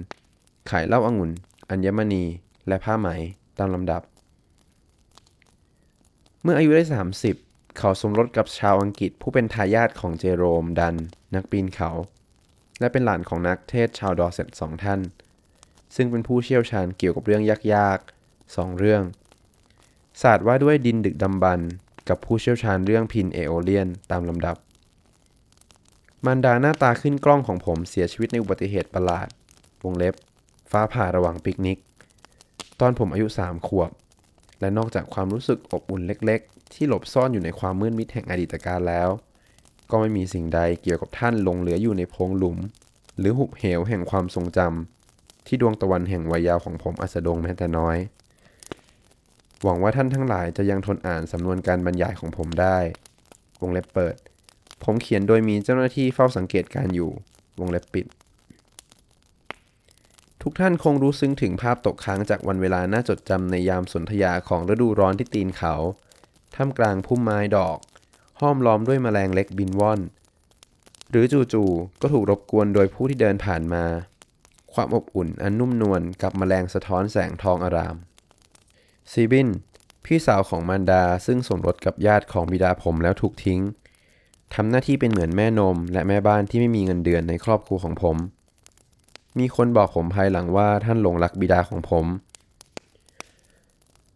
[0.70, 1.32] ขายเหล้าองุ่น
[1.70, 2.24] อัญมณี
[2.68, 3.08] และผ้าไหม
[3.58, 4.02] ตามลำดับ
[6.44, 6.84] เมื่ออายุได้
[7.30, 10.96] 30 เขาสมรสกับชาวอังกฤษผู้เป็นทายาทของเจโรมดัน
[11.36, 11.90] นักปีนเขา
[12.80, 15.00] และเป็นหลานของนักเทศชาวดอร์เซตสองท่าน
[15.96, 19.04] ซึ่งเป็นผู้เชี่ยวชาญเกี่ยวกับเรื่องยากๆสองเรื่อง
[20.22, 21.70] ศาสตร์ว่าด้วยดินดึกดำบรรพ์
[22.10, 24.58] กับผู้เชี่ยวชาญเรื่องพินเอโอเลียนตามลำดับ
[26.26, 29.28] มารดาหน้าตาขึ้นกล้องของผมเสียชีวิตในอุบัติเหตุประหลาด
[29.84, 30.16] วงเล็บ
[30.72, 31.80] ฟ้าผ่าระหว่างปิกนิก
[32.80, 33.92] ตอนผมอายุสามขวบ
[34.62, 39.10] และนอกจากความรู้สึกอบอุ่นเล็กๆ ที่หลบซ่อนอยู่ในความมืดมิดแห่งอดีตการแล้ว
[39.90, 42.58] ก็ไม่มีสิ่งใดเกี่ยวกับท่านหลงเหลืออยู่ในโพงหลุม
[43.20, 47.98] หรือหุบเหวแห่งความทรงจำที่ดวงตะวันแห่งวัยยาวของผมอัสดงแม้แต่น้อย
[49.64, 52.78] หวังว่าท่านทั้งหลายจะยังทนอ่านสำนวนการบรรยายของผมได้
[53.62, 54.16] วงเล็บเปิด
[54.84, 57.12] ผมเขียนโดยมีเจ้าหน้าที่เฝ้าสังเกตการอยู่
[57.60, 58.06] วงเล็บปิด
[60.42, 65.74] ทุกท่านคงรู้ซึ้งถึงภาพตกค้างจากวันเวลาน่าจดจำในยามสนธยาของฤดูร้อนที่ตีนเขา
[66.56, 67.78] ท่ามกลางพุ่มไม้ดอก
[68.40, 70.00] ห้อมล้อมด้วยแมลงเล็กบินว่อน
[71.10, 73.84] หรือจู่ๆก็ถูกรบกวนโดยผู้ที่เดินผ่านมา
[74.74, 77.96] ความอบอุ่นอันนุ่มนวลกับแมลงสะท้อนแสงทองอาราม
[79.12, 79.48] ซีบิน
[80.06, 83.62] พี่สาวของมารดาซึ่งสมรสกับญาติของบิดาผมแล้วถูกทิ้ง
[84.54, 88.18] ทำหน้าที่เป็นเหมือนแม่นมและแม่บ้านที่ไม่มีเงินเดือนในครอบครัวของผม
[89.40, 92.06] มีคนบอกผมภายหลังว่าท่านหลงรักบิดาของผม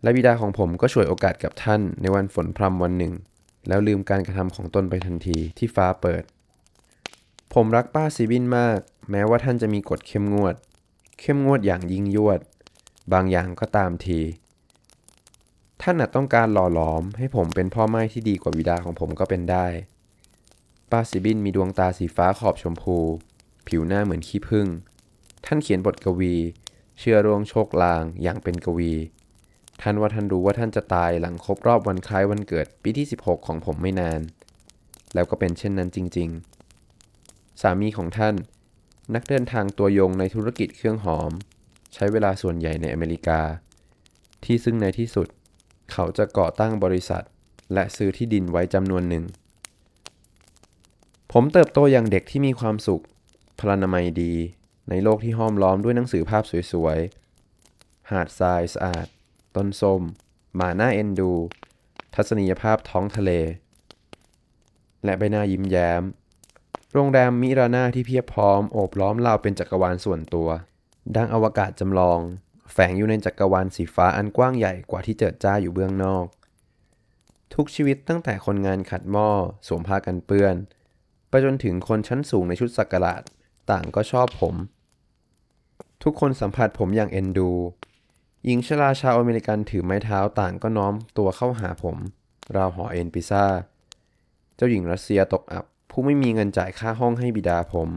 [0.01, 3.13] และบิดาของผมก็ช่วยโอกาสกับท่านในวันฝนพรำวันหนึ่ง
[3.67, 6.23] แล้วลืมการกระทำของตนไปทันทีที่ฟ้าเปิด
[7.54, 8.80] ผมรักป้าซีบินมาก
[9.12, 10.56] แม้ว่าท่านจะมีกฎเข้มงวด
[11.19, 12.39] เข้มงวดอย่างยิ่งยวด
[13.13, 14.19] บางอย่างก็ตามที
[15.82, 19.65] ท่านอาจต้องการหล่อหลอม ให้ผมเป็นพ่อไม้ที่ดีกว่าบิดาของผมก็เป็นได้
[20.91, 22.97] ป้าสิบินมีดวงตาสีฟ้าขอบชมพู
[23.67, 24.67] ผิวหน้าเหมือนขี้ผึ้ง
[25.46, 26.36] ท่านเขียนบทกวี
[27.00, 28.94] เชื่อร่วงโชคลางอย่างเป็นกวี
[29.82, 34.22] ท่านว่าท่านรู้ว่าท่านจะตายหลังครบรอบวันคล้ายวันเกิดปีที่ 16 ของผมไม่นาน
[35.14, 36.30] แล้วก็เป็นเช่นนั้นจริง
[36.96, 38.36] ๆ สามีของท่าน
[39.16, 41.32] นักเดินทางตัวยงในธุรกิจเครื่องหอม
[41.94, 43.42] ใช้เวลาส่วนใหญ่ในอเมริกา
[44.44, 45.28] ที่ซึ่งในที่สุด
[45.92, 47.24] เขาจะก่อตั้งบริษัท
[47.74, 49.24] และซื้อที่ดินไว้จำนวนหนึ่ง
[51.32, 53.04] ผมเติบโตอย่างเด็กที่มีความสุข
[53.60, 54.34] พลานามัยดี
[54.89, 59.08] ในโลกที่ห้อมล้อมด้วยหนังสือภาพสวยๆ หาดทรายสะอาด
[59.56, 60.02] ต้นส้ม
[60.56, 61.32] หมาหน้าเอ็นดู
[62.15, 63.32] ทัศนียภาพท้องทะเล
[65.04, 66.04] และใบหน้ายิ้มแย้ม
[66.93, 70.50] โรงแรมมิราน่าที่เพียบพร้อมโอบล้อมเราเป็นจักรวาลส่วนตัว
[71.15, 72.19] ดังอวกาศจำลอง
[72.71, 76.26] แฝงอยู่ในจักรวาลสีฟ้าอันกว้างใหญ่กว่าที่เจิดจ้าอยู่เบื้องนอก
[77.54, 79.30] ทุกชีวิตตั้งแต่คนงานขัดหม้อ
[79.67, 80.56] สวมผ้ากันเปื้อน
[81.30, 83.13] ไปจนถึงคนชั้นสูงในชุดสักการะ
[83.69, 84.56] ต่างก็ชอบผม
[86.08, 87.50] ทุกคนสัมผัสผมอย่างเอ็นดู
[88.46, 91.98] หญิงชราชาวอเมริกันถือไม้เท้าต่างก็น้อมตัวเข้าหาผม
[92.56, 93.46] ราวหอเอ็นพิซ่า
[94.56, 97.89] เจ้าหญิงรัสเซียตกอับ ผู้ไม่มีเงินจ่ายค่าห้องให้บิดาผม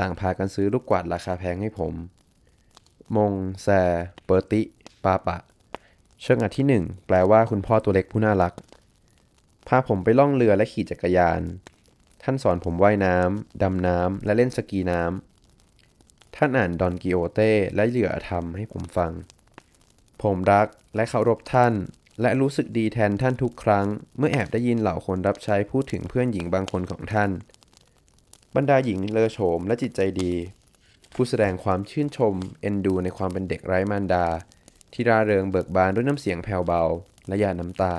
[0.00, 1.94] ต่างพากันซื้อลูกกวาดราคาแพงให้ผม
[3.16, 3.68] มง แซ
[4.24, 4.62] เปอร์ติ
[5.04, 5.38] ปาปะ
[6.22, 8.54] เชิงอัดที่หนึ่งแปลว่าคุณพ่อตัวเล็กผู้น่ารัก
[9.68, 11.40] พาผมไปล่องเรือและขี่จักรยาน
[12.22, 15.31] ท่านสอนผมว่ายน้ำดำน้ำและเล่นสกีน้ำ
[16.36, 19.12] ท่านอ่านดอนกิโอเต้และเหลือธรรมให้ผมฟัง
[20.22, 20.66] ผมรัก
[20.96, 21.74] และเคารพท่าน
[22.20, 23.86] และรู้สึกดีแทนท่านทุกครั้ง
[24.18, 27.30] เมื่อแอบได้ยินเหล่าคนรับใช้พูดถึงเพื่อนหญิงบางคนของท่าน
[28.56, 30.32] บรรดาหญิงเลอโฉมและจิตใจดี
[31.14, 34.26] ผู้แสดงความชื่นชม เอ็นดูในความเป็นเด็กไร้มารดา
[34.92, 36.82] ที่ร่าเริงเบิกบานด้วยน้ำเสียงแผ่วเบา
[37.28, 37.94] และหยาดน้ำตา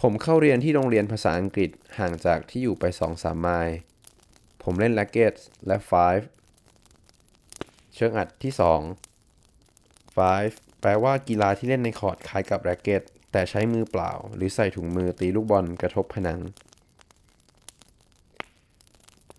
[0.00, 3.76] ผมเข้าเรียนที่โรงเรียนภาษาอังกฤษห่างจากที่อยู่ไปสองสามไมล์
[4.62, 5.34] ผมเล่นแร็กเก็ต
[5.66, 6.24] และ five
[7.96, 8.52] เชิงอัดที่
[9.34, 16.40] 2 five แปลว่ากีฬาที่เล่นในคอร์ตคล้ายกับแร็กเก็ต แต่ใช้มือเปล่า หรือใส่ถุงมือตีลูกบอลกระทบผนัง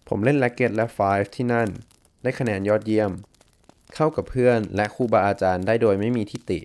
[0.08, 1.70] ผมเล่นแร็กเก็ตและ fives ที่นั่น
[2.24, 3.12] ได้คะแนนยอดเยี่ยม
[3.96, 6.60] เข้ากับเพื่อนและครูบาอาจารย์ได้โดยไม่มีทิฏฐิ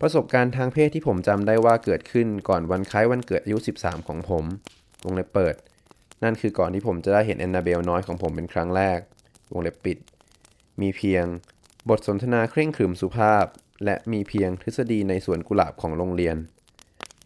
[0.00, 4.44] ประสบการณ์ทางเพศที่ผมจำได้ว่าเกิดขึ้นก่อนวันคล้ายวันเกิดอายุ 13 ของผม
[5.04, 5.54] วงเล็บเปิด
[6.22, 8.98] นั่นคือก่อนที่ผมจะได้เห็นแอนนาเบลน้อยของผมเป็นครั้งแรก
[9.52, 9.98] วงเล็บปิด
[10.80, 11.26] มีเพียง
[11.88, 13.44] บทสนทนาเคร่งขรึมสุภาพ
[13.84, 16.36] และมีเพียงทฤษฎีในสวนกุหลาบของโรงเรียน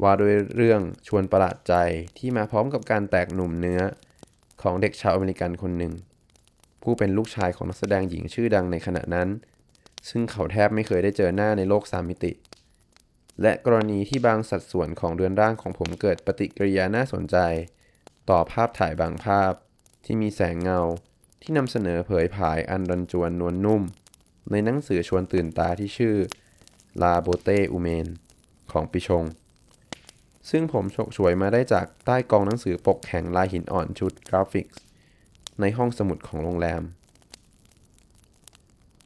[0.03, 1.75] ว่าด้วยเรื่องชวนประหลาดใจ
[2.19, 3.81] ที่มาพร้อมกับการแตกหนุ่มเนื้อ
[4.63, 5.93] ของเด็กชาวอเมริกันคนหนึ่ง
[6.83, 9.29] ผู้เป็นลูกชายของนักแสดงหญิงชื่อดังในขณะนั้น
[10.09, 12.33] ซึ่งเขาแทบไม่เคยได้เจอหน้าในโลกสามมิติ
[13.43, 17.37] และกรณีที่บางสัดส่วนของเรือนร่างของผมเกิดปฏิกิริยาน่าสนใจ
[18.31, 19.53] ต่อภาพถ่ายบางภาพ
[20.05, 20.81] ที่มีแสงเงา
[21.43, 23.83] ที่นำเสนอเผยผายอันรัญจวนนวลนุ่ม
[24.51, 26.15] ในหนังสือชวนตื่นตาที่ชื่อ
[27.03, 28.07] La Beauté Humaine
[28.73, 29.25] ของปิชง
[30.51, 34.81] ซึ่งผมฉกฉวยมาได้จากใต้กองหนังสือปกแข็งลายหินอ่อนชุดกราฟิกส์
[35.61, 36.83] ในห้องสมุดของโรงแรม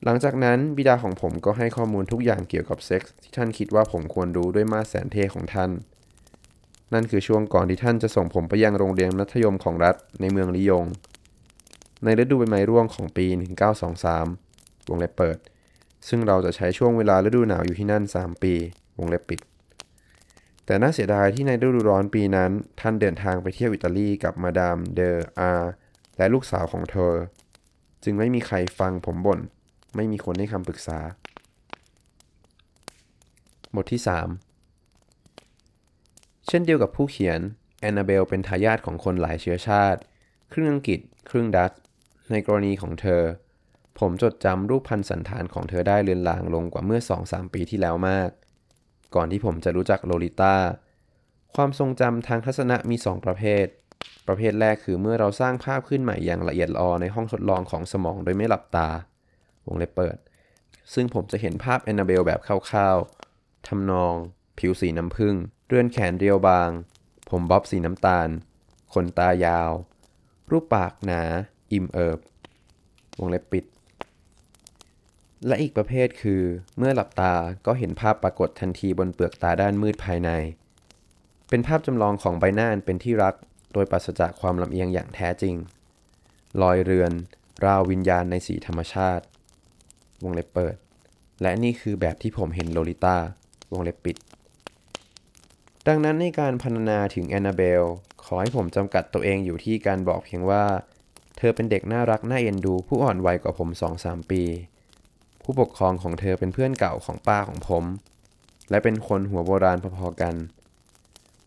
[0.05, 5.71] หลังจากนั้นบิดาของผมก็ให้ข้อมูลทุกอย่างเกี่ยวกับเซ็กส์ที่ท่านคิดว่าผมควรรู้ด้วยมาสแสนเท่ของท่าน
[6.93, 10.87] นั่นคือช่วงก่อนที่ท่านจะส่งผมไปยังโรงเรียนมัธยมของรัฐในเมืองลิยง
[12.05, 13.27] ในฤดูใบไม้ร่วงของปี
[14.09, 15.39] 1923 วงเล็บเปิด
[16.09, 18.55] ซึ่งเราจะใช้ช่วงเวลาฤดูหนาวอยู่ที่นั่น 3 ปี
[18.99, 19.41] วงเล็บปิด
[20.67, 25.53] แต่น่าเสียดายที่ในฤดูร้อนปีนั้น ท่านเดินทางไปเที่ยวอิตาลีกับมาดามเดออา
[26.17, 27.13] และลูกสาวของเธอ
[28.05, 29.41] จึงไม่มีใครฟังผมบ่น
[29.97, 30.99] ไม่มีคนให้คำปรึกษา
[33.75, 34.01] บทที่
[35.69, 37.41] 3 เช่นเดียวกับผู้เขียน
[37.81, 40.01] แอนนาเบลเป็นทายาทของคนหลายเชื้อชาติ
[40.53, 41.79] ครึ่งอังกฤษ ครึ่งดัตช์
[42.31, 43.23] ในกรณีของเธอ
[43.99, 48.31] ผมจดจำรูปพันสันฐานของเธอได้เลือนลางลงกว่าเมื่อ 2-3 ปีที่แล้วมาก
[49.15, 50.55] ก่อนที่ผมจะรู้จักโลลิต้า
[51.55, 53.67] ความทรงจำทางทัศนะมี 2 ประเภท
[54.27, 58.89] ประเภทแรกคือเมื่อเราสร้างภาพขึ้นใหม่อย่างละเอียดละออในห้องทดลองของสมองโดยไม่หลับตา
[59.67, 60.17] วงเล็บเปิด
[60.95, 64.15] ซึ่งผมจะเห็นภาพแอนนาเบลแบบคร่าวๆทำนอง
[64.59, 65.35] ผิวสีน้ำผึ้ง
[65.67, 66.71] เรือนแขนเรียวบาง
[67.31, 68.29] ผมบ๊อบสีน้ำตาล
[68.95, 69.71] ขนตายาว
[70.51, 71.23] รูปปากหนา
[71.75, 72.19] อิ่มเอิบ
[73.19, 73.65] วงเล็บปิด
[75.47, 76.43] และอีกประเภทคือ
[76.79, 77.35] เมื่อหลับตา
[77.67, 80.31] ก็เห็นภาพปรากฏทันทีบนเปลือกตาด้านมืดภายใน
[81.49, 83.35] เป็นภาพจำลองของใบหน้าอันเป็นที่รัก
[83.73, 85.55] โดยปราศจากความลำเอียงอย่างแท้จริง
[86.63, 87.13] ลอยเรือน
[87.65, 89.25] ราววิญญาณในสีธรรมชาติ
[90.23, 90.77] วงเล็บเปิด
[91.43, 93.17] และนี่คือแบบที่ผมเห็นโลลิต้า
[93.73, 94.17] วงเล็บปิด
[95.89, 97.85] ดังนั้นในการพรรณนาถึงแอนนาเบล
[98.25, 100.65] ขอให้ผมจำกัดตัวเองอยู่ที่การบอกเพียงว่า
[101.37, 104.43] เธอเป็นเด็กน่ารักน่าเอ็นดู ผู้อ่อนวัยกว่าผมสองสามปี
[105.43, 107.85] ผู้ปกครองของเธอเป็นเพื่อนเก่าของป้าของผม
[108.71, 110.35] และเป็นคนหัวโบราณพอๆกัน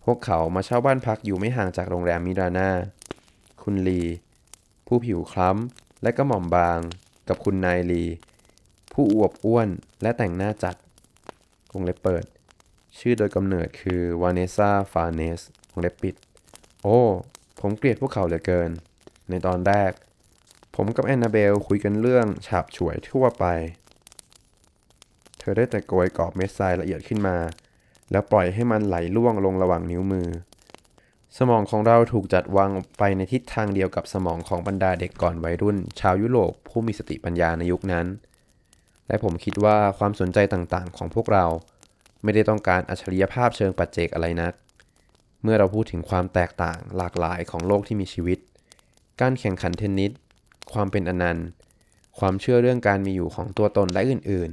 [0.06, 2.70] พวกเขามาเช่าบ้านพักอยู่ไม่ห่างจากโรงแรมมิรานา
[3.64, 4.02] คุณลี
[4.88, 6.80] ผู้ผิวคล้ำและก็หม่อมบาง
[7.28, 8.04] กับคุณนายลี
[8.94, 9.68] ผู้อวบอ้วน
[10.02, 10.76] และแต่งหน้าจัด
[11.74, 12.26] วงเล็บเปิด
[13.00, 16.16] ชื่อโดยกำเนิดคือวาเนซ่าฟาเนสวงเล็บปิด
[16.84, 17.00] โอ้
[17.60, 18.70] ผมเกลียดพวกเขาเหลือเกิน
[19.30, 19.92] ในตอนแรก
[20.76, 23.46] ผมกับแอนนาเบลคุยกันเรื่องฉาบฉวยทั่วไป
[25.40, 27.38] เธอได้แต่โกยกรอบเม็ดทรายละเอียดขึ้นมา
[28.12, 30.28] แล้วปล่อยให้มันไหลล่วงลงระหว่างนิ้วมือ
[31.38, 38.08] สมองของเราถูกจัดวางไปในทิศทางเดียวกับสมองของบรรดาเด็กก่อนวัยรุ่น ชาวยุโรปผู้มีสติปัญญาในยุคนั้น
[39.08, 41.46] และผมคิดว่าความสนใจต่างๆ ของพวกเรา
[42.24, 44.54] ไม่ได้ต้องการอัจฉริยภาพเชิงปัจเจกอะไรนัก
[45.44, 48.40] เมื่อเราพูดถึงความแตกต่างหลากหลายของโลกที่มีชีวิต
[49.22, 50.12] การแข่งขันเทนนิส
[50.74, 51.48] ความเป็นอนันต์
[52.20, 54.52] ความเชื่อเรื่องการมีอยู่ของตัวตนและอื่น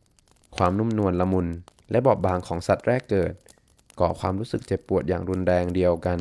[0.00, 1.46] ๆ ความนุ่มนวลละมุน
[1.90, 3.34] และบอบบางของสัตว์แรกเกิด
[4.00, 6.18] ก่อความรู้สึกเจ็บปวดอย่างรุนแรงเดียวกัน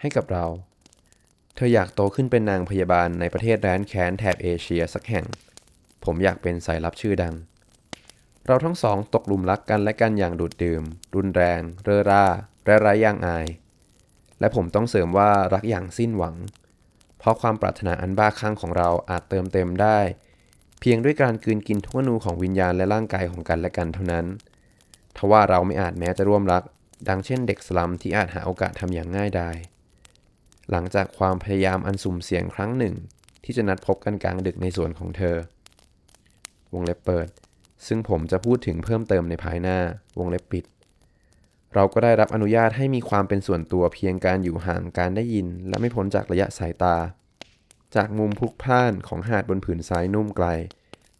[0.00, 0.44] ให้กับเรา
[1.54, 5.26] เธออยากโตขึ้นเป็นนางพยาบาลในประเทศแดนแค้นแถบเอเชียสักแห่ง
[6.04, 7.34] ผมอยากเป็นสายลับชื่อดัง
[8.46, 10.82] เราทั้งสองตกหลุมรักกันและกันอย่างดูดดื่ม
[11.14, 12.24] รุนแรง เร่อร่า
[12.66, 13.46] และไร้ยางอาย
[14.40, 16.34] และผมต้องเสริมว่ารักอย่างสิ้นหวัง
[17.22, 19.98] เพราะความปรารถนาอันบ้าคลั่งของเราอาจเติมเต็มได้
[20.80, 24.26] เพียงด้วยการกืนกินทุกอนูของวิญญาณและร่างกายของกันและกันเท่านั้น
[25.16, 26.62] ทว่าเราไม่อาจแม้จะร่วมรัก
[27.08, 29.56] ดังเช่นเด็กสลัมที่อาจหาโอกาสทำอย่างง่ายดาย
[30.70, 32.94] หลังจากความพยายามอันสุ่มเสี่ยงครั้งหนึ่ง
[33.44, 35.36] ที่จะนัดพบกันกลางดึกในสวนของเธอ
[36.72, 37.28] วงเล็บเปิด
[37.86, 39.78] ซึ่งผมจะพูดถึงเพิ่มเติมในภายหน้า
[40.18, 40.64] วงเล็บปิด
[41.74, 46.96] เราก็ได้รับอนุญาตให้มีความเป็นส่วนตัวเพียงการอยู่ห่างการได้ยิน และไม่พ้นจากระยะสายตา
[47.94, 50.46] จากมุมพลุกพล่านของหาดบนผืนทรายนุ่มไกล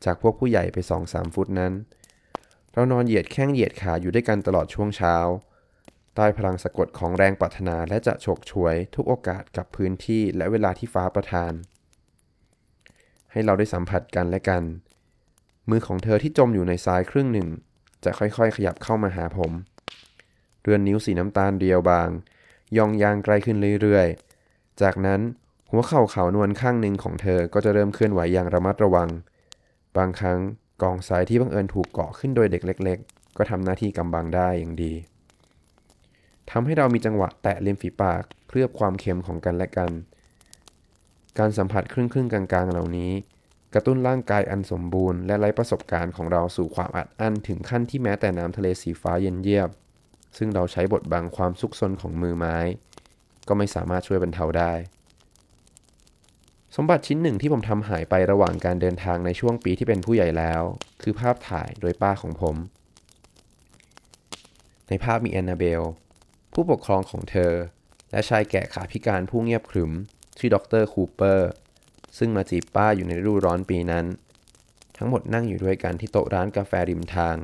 [0.04, 1.72] จากพวกผู้ใหญ่ไปสองสามฟุตนั้น
[2.72, 5.16] เรานอนเหยียดแข้งเหยียดขาอยู่ด้วยกันตลอดช่วงเช้า
[6.14, 11.52] ใต้พลังสะกดของแรงปรารถนาและจะฉกฉวยทุกโอกาสกับพื้นที่และเวลาที่ฟ้าประทาน
[13.32, 14.62] ให้เราได้สัมผัสกันและกัน
[15.70, 17.48] มือของเธอที่จมอยู่ในทรายครึ่งหนึ่ง
[18.04, 19.52] จะค่อยๆ ขยับเข้ามาหาผม
[20.62, 22.08] เรือนนิ้วสีน้ำตาลเรียวบาง
[22.76, 25.20] ยองยางไกลขึ้นเรื่อยๆ จากนั้น
[25.70, 29.08] หัวเข่าขาวนวลข้างหนึ่งของเธอก็จะเริ่มเคลื่อนไหวอย่างระมัดระวัง
[29.96, 30.38] บางครั้ง
[30.82, 34.94] กองทรายที่บังเอิญถูกเกาะขึ้นโดยเด็กเล็ก ๆ ก็ทำหน้าที่กำบังได้อย่างดี
[36.50, 39.90] ทำให้เรามีจังหวะแตะริมฝีปากเคลือบความเค็มของกันและกัน
[41.38, 43.12] การสัมผัสครึ่งๆกลางๆ เหล่านี้
[43.74, 49.68] กระตุ้นร่างกายอันสมบูรณ์และไร้ประสบการณ์ของเราสู่ความอัดอั้นถึงขั้นที่แม้แต่น้ำทะเลสีฟ้าเย็นเยียบ
[50.36, 52.56] ซึ่งเราใช้บทบังความซุกซนของมือไม้
[53.48, 54.72] ก็ไม่สามารถช่วยบรรเทาได้
[56.76, 60.62] สมบัติชิ้นหนึ่งที่ผมทำหายไประหว่างการเดินทางในช่วงปีที่เป็นผู้ใหญ่แล้ว
[61.02, 62.56] คือภาพถ่ายโดยป้าของผม
[64.88, 65.82] ในภาพมีแอนนาเบล
[66.52, 67.52] ผู้ปกครองของเธอ
[68.10, 69.92] และชายแก่ขาพิการผู้เงียบขรึม
[70.38, 71.50] ชื่อดร.คูเปอร์
[72.18, 74.06] ซึ่งมาจีบป้าอยู่ในฤดูร้อนปีนั้น
[74.96, 77.36] ทั้งหมดนั่งอยู่ด้วยกันที่โต๊ะร้านกาแฟริมทาง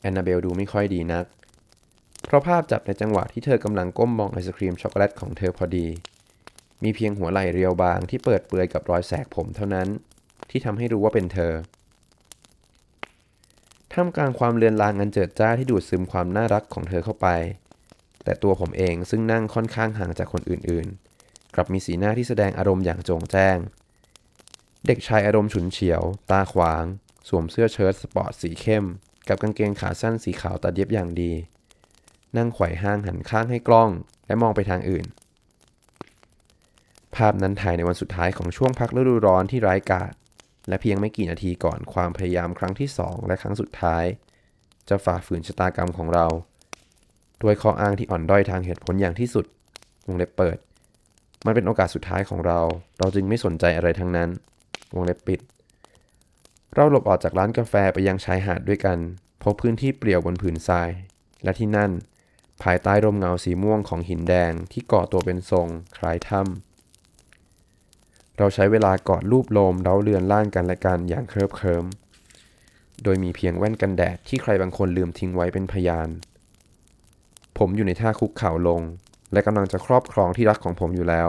[0.00, 1.24] แอนนาเบลดูไม่ค่อยดีนัก
[2.32, 5.86] เพราะภาพจับในจังหวะที่เธอกำลังก้มมองไอศครีมช็อกโกแลตของเธอพอดี
[6.82, 9.88] มีเพียงหัวไหล่เรียวบางที่เปิดเปลือยกับรอยแสกผมเท่านั้น
[10.50, 11.52] ที่ทำให้รู้ว่าเป็นเธอ
[13.92, 17.28] ท่ามกลางความเลือนลางอันเจิดจ้าที่ดูดซึมความน่ารักของเธอเข้าไป
[18.24, 23.56] แต่ตัวผมเองซึ่งนั่งค่อนข้างห่างจากคนอื่นๆ กลับมีสีหน้าที่แสดงอารมณ์อย่างโจ่งแจ้ง
[24.86, 26.84] เด็กชายอารมณ์ฉุนเฉียว ตาขวาง
[27.28, 28.84] สวมเสื้อเชิ้ตสปอร์ตสีเข้ม
[29.28, 31.32] กับกางเกงขาสั้นสีขาวตัดเย็บอย่างดี
[32.36, 33.90] นั่งไขว่ห้างหันข้างให้กล้อง
[34.26, 35.06] และมองไปทางอื่น
[37.14, 40.12] ภาพนั้นถ่ายในวันสุดท้ายของช่วงพักฤดูร้อนที่ร้ายกาจ
[40.68, 44.04] และเพียงไม่กี่นาทีก่อนความพยายามครั้งที่สองและครั้งสุดท้าย
[44.88, 46.26] จะฝ่าฝืนชะตากรรมของเรา
[47.42, 49.46] ด้วยข้ออ้างที่อ่อนด้อยทางเหตุผลอย่างที่สุด
[50.06, 50.58] วงเล็บเปิด
[51.44, 52.60] มันเป็นโอกาสสุดท้ายของเรา
[52.98, 54.28] เราจึงไม่สนใจอะไรทั้งนั้น
[54.94, 55.40] วงเล็บปิด
[56.74, 58.98] เราหลบออกจากร้านกาแฟไปยังชายหาดด้วยกัน
[59.42, 60.90] พบพื้นที่เปลี่ยวบนผืนทราย
[61.44, 61.90] และที่นั่น
[62.62, 71.84] ภายใต้ร่มเงาสีม่วงของหินแดงที่ก่อตัวเป็นทรงคล้ายถ้ำเราใช้เวลากอดรูปโลมเร้าเรือนล่างกันและกันอย่างเคลิบเคลิ้ม
[73.02, 76.08] โดยมีเพียงแว่นกันแดดที่ใครบางคนลืมทิ้งไว้เป็นพยาน
[77.58, 78.80] ผมอยู่ในท่าคุกเข่าลง
[79.32, 81.28] และกำลังจะครอบครองที่รักของผมอยู่แล้ว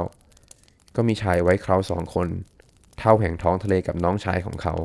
[0.96, 2.28] ก็มีชายไว้คราสองคน
[2.98, 4.76] เท่าแห่งท้องทะเลกับน้องชายของเขา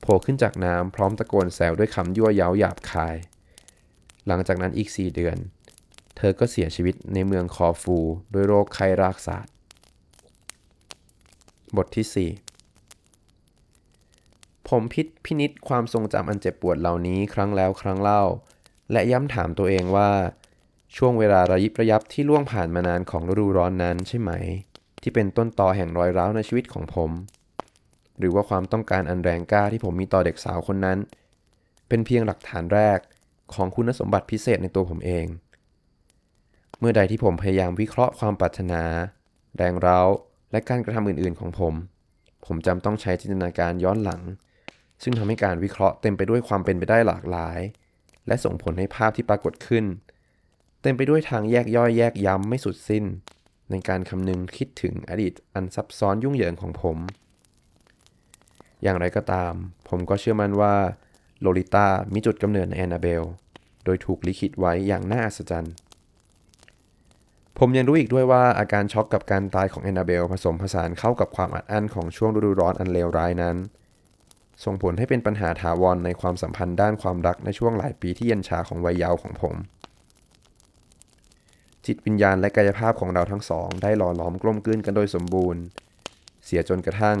[0.00, 3.16] โผล่ขึ้นจากน้ำพร้อมตะโกนแซวด้วยคำยั่วเย้าหยาบคาย
[4.26, 5.38] หลังจากนั้นอีกสี่เดือน
[6.20, 7.96] เธอก็เสียชีวิตในเมืองคอฟู
[8.34, 9.52] ด้วยโรคไข้รากศาสตร์
[11.76, 12.38] บทที่ 4
[14.68, 18.22] ผมพิษพินิษความทรงจำอันเจ็บปวดเหล่านี้ครั้งแล้วครั้งเล่า
[18.92, 20.10] และย้ำถามตัวเองว่า
[20.96, 24.30] ช่วงเวลาระยิบระยับที่ล่วงผ่านมานานของฤดูร้อนนั้นใช่ไหม
[25.02, 27.10] ที่เป็นต้นตอแห่งรอยร้าวในชีวิตของผม
[28.18, 30.98] หรือว่าความต้องการอันแรงกล้าที่ผมมีต่อเด็กสาวคนนั้น
[31.88, 32.98] เป็นเพียงหลักฐานแรก
[33.54, 35.26] ของคุณสมบัติพิเศษในตัวผมเอง
[36.78, 38.82] เมื่อใดที่ผมพยายามวิเคราะห์ความปรารถนา
[39.56, 40.00] แรงเร้า
[40.52, 41.74] และการกระทำอื่นๆของผม
[42.46, 44.22] ผมจำต้องใช้จินตนาการย้อนหลัง
[45.02, 47.60] ซึ่งทำให้การวิเคราะห์เต็มไปด้วยความเป็นไปได้หลากหลาย
[48.26, 49.84] และส่งผลให้ภาพที่ปรากฏขึ้น
[50.82, 53.04] เต็มไปด้วยทางแยกย่อยแยกย้ำไม่สุดสิ้น
[53.70, 56.98] ในการคำนึงคิดถึงอดีตอันซับซ้อนยุ่งเหยิงของผม
[58.82, 59.52] อย่างไรก็ตาม
[59.88, 60.74] ผมก็เชื่อมั่นว่า
[61.40, 63.24] โลลิต้ามีจุดกำเนิดในแอนนาเบล
[63.84, 65.74] โดยถูกลิขิตไว้อย่างน่าอัศจรรย์
[67.60, 73.56] ผมยังรู้อีกด้วยว่าอาการช็อกกับการตายของแอนนาเบลผสมผสานเข้ากับความอัดอั้นของช่วงฤดูร้อนอันเลวร้ายนั้น
[74.64, 79.54] ส่งผลให้เป็นปัญหาถาวรในความสัมพันธ์ด้านความรักในช่วงหลายปีที่เย็นชาของวัยเยาว์ของผม
[81.86, 85.62] จิตวิญญาณและกายภาพของเราทั้งสอง ได้หล่อหลอมกลมกลืนกันโดยสมบูรณ์
[86.44, 87.18] เสียจนกระทั่ง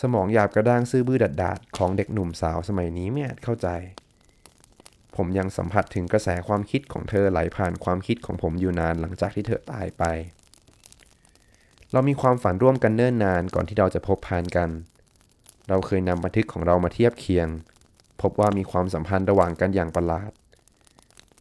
[0.00, 3.68] สมองหยาบกระด้างซื่อบื้อดัดดาดของเด็กหนุ่มสาวสมัยนี้ไม่อาจเข้าใจ
[5.16, 10.04] ผมยังสัมผัสถึงกระแสความคิดของเธอไหลผ่านความคิดของผมอยู่นานหลังจากที่เธอตายไป
[11.92, 14.70] เรามีความฝันร่วมกันเนิ่นนานก่อนที่เราจะพบพานกัน
[15.68, 17.48] เราเคยนำบันทึกของเรามาเทียบเคียง
[18.22, 20.30] พบว่ามีความสัมพันธ์ระหว่างกันอย่างประหลาด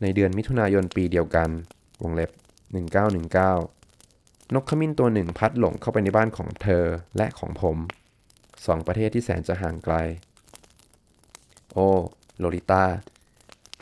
[0.01, 1.49] ในเดือนมิถุนายนปีเดียวกัน
[2.01, 2.31] วงเล็บ
[3.57, 6.85] 1919 นกขมิ้นตัวหนึ่งพัดหลงเข้าไปในบ้านของเธอ
[7.17, 7.77] และของผม
[8.65, 9.95] สองประเทศที่แสนจะห่างไกล
[11.73, 11.89] โอ้
[12.37, 12.83] โลลิต้า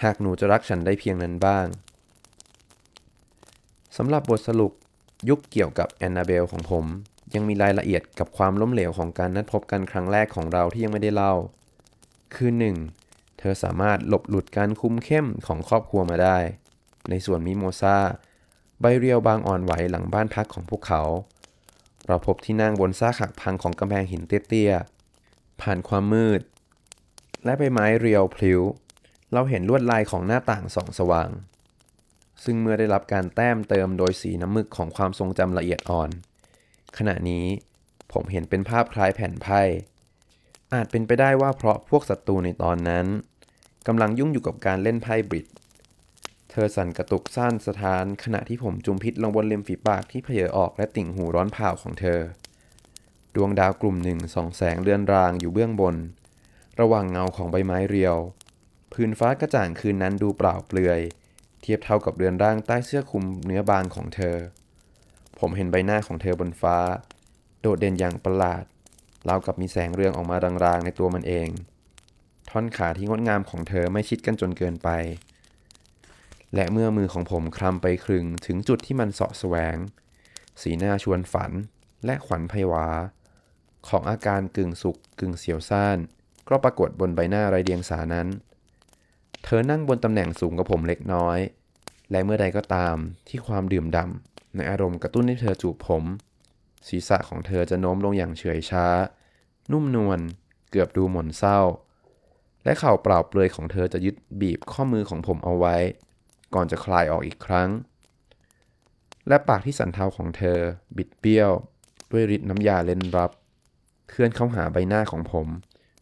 [0.04, 1.66] หากหนูจะรักฉันได้เพียงนั้นบ้าง
[3.98, 4.72] สำหรับบทสรุป
[5.30, 6.86] ยุคเกี่ยวกับแอนนาเบลของผม
[7.36, 11.34] ยังมีรายละเอียดกับความล้มเหลวของการนัดพบกันครั้งแรกของเราที่ยังไม่ได้เล่า
[12.36, 12.52] คือ
[12.96, 13.40] 1.
[13.40, 16.38] เธอสามารถหลบหลุดการคุมเข้มของครอบครัวมาได้
[17.10, 17.98] ในส่วนมิโมซา
[18.82, 21.02] ใบเรียวบางอ่อนไหวหลังบ้านพักของพวกเขา
[22.08, 26.42] เราพบที่นั่งบนซากหักพังของกำแพงหินเตี้ยๆผ่านความมืด
[27.46, 28.62] และใบไม้เรียวพลิ้ว
[29.34, 31.30] เราเห็นลวดลายของหน้าต่างส่องสว่าง
[32.44, 36.10] ซึ่งเมื่อได้รับการแต้มเติมโดยสีน้ำมึกของความทรงจำละเอียดอ่อน
[36.98, 37.46] ขณะนี้
[38.14, 39.62] ผมเห็นเป็นภาพคล้ายแผ่นไพ่
[40.74, 43.06] อาจเป็นไปได้ว่าเพราะพวกศัตรูในตอนนั้น
[43.88, 45.48] กำลังยุ่งอยู่กับการเล่นไพ่บริด
[46.50, 52.20] เธอสั่นกระตุกสั้นสถาน ขณะที่ผมจุมพิษลงบนริมฝีปากที่เพเยอออกและติ่งหูร้อนเผาของเธอ
[53.36, 55.96] ดวงดาวกลุ่มหนึ่งส่องแสงเรือนรางอยู่เบื้องบน
[56.80, 58.18] ระหว่างเงาของใบไม้เรียว
[58.94, 61.02] พื้นฟ้ากระจ่างคืนนั้นดูเปล่าเปลือย
[61.62, 64.36] เทียบเท่ากับเรือนร่างใต้เสื้อคลุมเนื้อบางของเธอ
[65.40, 66.78] ผมเห็นใบหน้าของเธอบนฟ้า
[67.62, 68.64] โดดเด่นอย่างประหลาด
[69.28, 71.50] ราวกับมีแสงเรืองออกมารางๆในตัวมันเอง
[72.50, 74.90] ท่อนขาที่งดงามของเธอไม่ชิดกันจนเกินไป
[76.56, 79.78] และเมื่อมือของผมคลำไปครึงถึงจุดที่มันเสาะแสวง
[80.62, 81.52] สีหน้าชวนฝัน
[82.06, 82.88] และขวัญไพวา
[83.88, 85.98] ของอาการกึ่งสุขกึ่งเสียวซ่าน
[86.50, 88.28] ก็ปรากฏบนใบหน้าไรเดียงสานั้น
[89.44, 91.40] เธอนั่งบนตำแหน่งสูงกว่าผมเล็กน้อย
[92.12, 92.96] และเมื่อใดก็ตาม
[93.28, 96.04] ที่ความดื่มดำในอารมณ์กระตุ้นให้เธอจูบผม
[96.88, 98.86] ศีรษะของเธอจะโน้มลงอย่างเฉื่อยช้า
[99.72, 100.20] นุ่มนวล
[100.72, 101.60] เกือบดูหม่นเศร้า
[102.64, 105.76] และเข่าเปล่าเปลือยของเธอจะยึดบีบข้อมือของผมเอาไว้
[106.54, 107.70] ก่อนจะคลายออกอีกครั้ง
[109.28, 110.60] และปากที่สันเทาของเธอ
[110.98, 111.52] บิดเบี้ยว
[112.12, 113.32] ด้วยฤทธิ์น้ำยาเล่นรับ
[114.10, 115.48] เคลื่อนเข้าหาใบหน้าของผม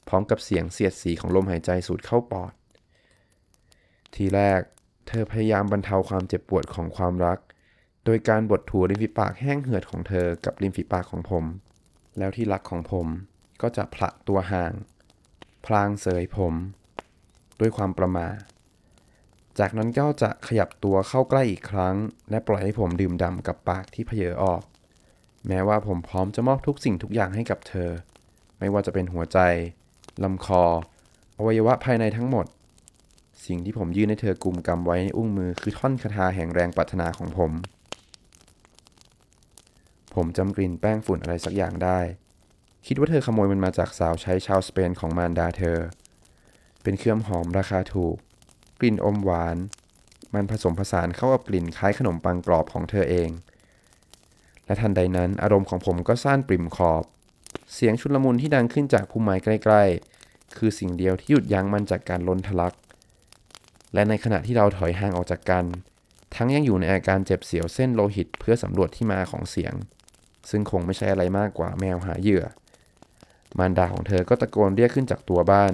[0.08, 2.54] พร้อมกับเสียงเสียดสีของลมหายใจสูดเข้าปอด
[4.16, 4.62] ทีแรก
[5.08, 7.40] เธอพยายามบรรเทาความเจ็บปวดของความรัก
[8.06, 11.46] โดยการบดถูริมฝีปากแห้งเหือดของเธอกับริมฝีปากของผม
[12.18, 13.08] แล้วที่รักของผม
[13.62, 14.74] ก็จะผละตัวห่าง
[15.66, 16.54] พลางเสยผม
[17.60, 18.28] ด้วยความประมา
[19.60, 21.96] จากนั้นก็จะขยับตัวเข้าใกล้อีกครั้ง
[22.30, 24.62] และปล่อยให้ผมดื่มด่ำกับปากที่เพเยอออก
[25.48, 27.90] แม้ว่าผมพร้อมจะมอบทุกสิ่งทุกอย่างให้กับเธอ
[28.60, 29.40] ไม่ว่าจะเป็นหัวใจ
[30.24, 30.64] ลำคอ
[31.38, 32.46] อวัยวะภายในทั้งหมด
[33.46, 37.52] สิ่งที่ผมยื่นให้เธอกุมกำไว้ในอุ้งมือคือท่อนคาถาแห่งแรงปรารถนาของผม
[40.16, 42.00] ผมจำกลิ่นแป้งฝุ่นอะไรสักอย่างได้
[42.88, 45.78] คิดว่าเธอขโมยมันมาจากสาวใช้ชาวสเปนของมารดาเธอ
[46.84, 48.16] เป็นเครื่องหอมราคาถูก
[48.80, 49.58] กลิ่นอมหวาน
[50.34, 53.30] มันผสมผสานเข้ากับกลิ่นคล้ายขนมปังกรอบของเธอเอง
[54.66, 57.04] และทันใดนั้นอารมณ์ของผมก็ซ่านปริ่มขอบ
[57.74, 59.84] เสียงชุลมุนที่ดังขึ้นจากพุ่มไม้ใกล้
[60.20, 62.74] ๆ คือสิ่งเดียวที่หยุดยั้งมันจากการล้นทะลัก
[63.94, 65.66] และในขณะที่เราถอยห่างออกจากกัน
[66.36, 69.74] ทั้งยังอยู่ในอาการเจ็บเสียวเส้นโลหิตเพื่อสำรวจที่มาของเสียง
[70.50, 72.44] ซึ่งคงไม่ใช่อะไรมากกว่าแมวหาเหยื่อ
[73.58, 75.74] มารดาของเธอก็ตะโกนเรียกขึ้นจากตัวบ้าน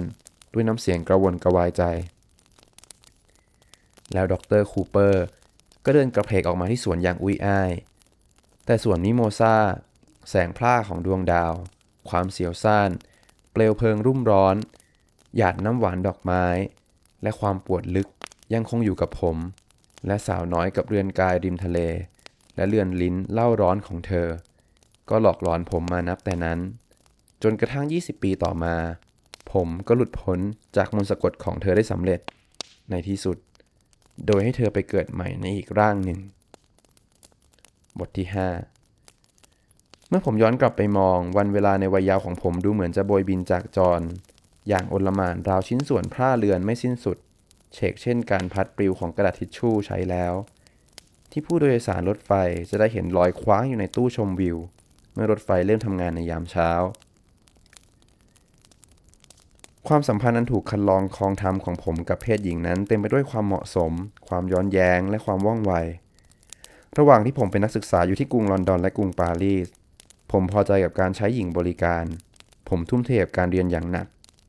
[0.52, 1.82] ด้วยน้ำเสียงกระวนกระวายใจ
[4.12, 5.24] แล้วดรคูเปอร์
[5.84, 7.72] ก็เดินกระเพกออกมาที่สวนอย่างอุ้ยอ้าย
[8.64, 9.56] แต่สวนมิโมซา
[10.28, 11.52] แสงพร่าของดวงดาว
[12.08, 12.90] ความเสียวซ่าน
[13.52, 14.56] เปลวเพลิงรุ่มร้อน
[15.36, 16.44] หยาดน้ำหวานดอกไม้
[17.22, 18.08] และความปวดลึก
[18.54, 19.36] ยังคงอยู่กับผม
[20.06, 21.78] และสาวน้อยกับเรือนกายริมทะเล
[22.56, 24.28] และเรือนลิ้นเล่าร้อนของเธอ
[25.10, 26.58] ก็หลอกหลอนผมมานับแต่นั้น
[27.42, 28.74] จนกระทั่ง 20 ปีต่อมา
[29.52, 30.38] ผมก็หลุดพ้น
[30.76, 32.20] จากมนต์สะกดของเธอได้สำเร็จ
[32.90, 33.36] ในที่สุด
[34.26, 36.18] โดยให้เธอไปเกิดใหม่ในอีกร่างหนึ่ง
[37.98, 38.26] บทที่
[39.12, 44.00] 5 เมื่อผมย้อนกลับไปมองวันเวลาในวัยยาวของผมดูเหมือนจะโบยบินจากจร
[44.68, 47.18] อย่างโอลมานราวชิ้นส่วนผ้าเรือนไม่สิ้นสุด
[47.74, 50.34] เฉกเช่นการพัดปลิวของกระดาษทิชชู่ใช้แล้ว
[51.30, 52.32] ที่ผู้โดยสารรถไฟ
[52.70, 54.56] จะได้เห็นรอยคว้างอยู่ในตู้ชมวิว
[55.12, 56.70] เมื่อรถไฟเริ่มทำงานในยามเช้า
[59.88, 63.92] ความสัมพันธ์อันถูกคันลองคลองธรรมของผมกับเพศหญิงนั้น เต็มไปด้วยความเหมาะสม
[64.28, 65.72] ความย้อนแย้ง และความว่องไว
[66.98, 69.68] ระหว่างที่ผมเป็นนักศึกษาอยู่ที่กรุงลอนดอนและกรุงปารีส
[70.32, 72.04] ผมพอใจกับการใช้หญิงบริการ
[72.68, 74.06] ผมทุ่มเทกับการเรียนอย่างหนัก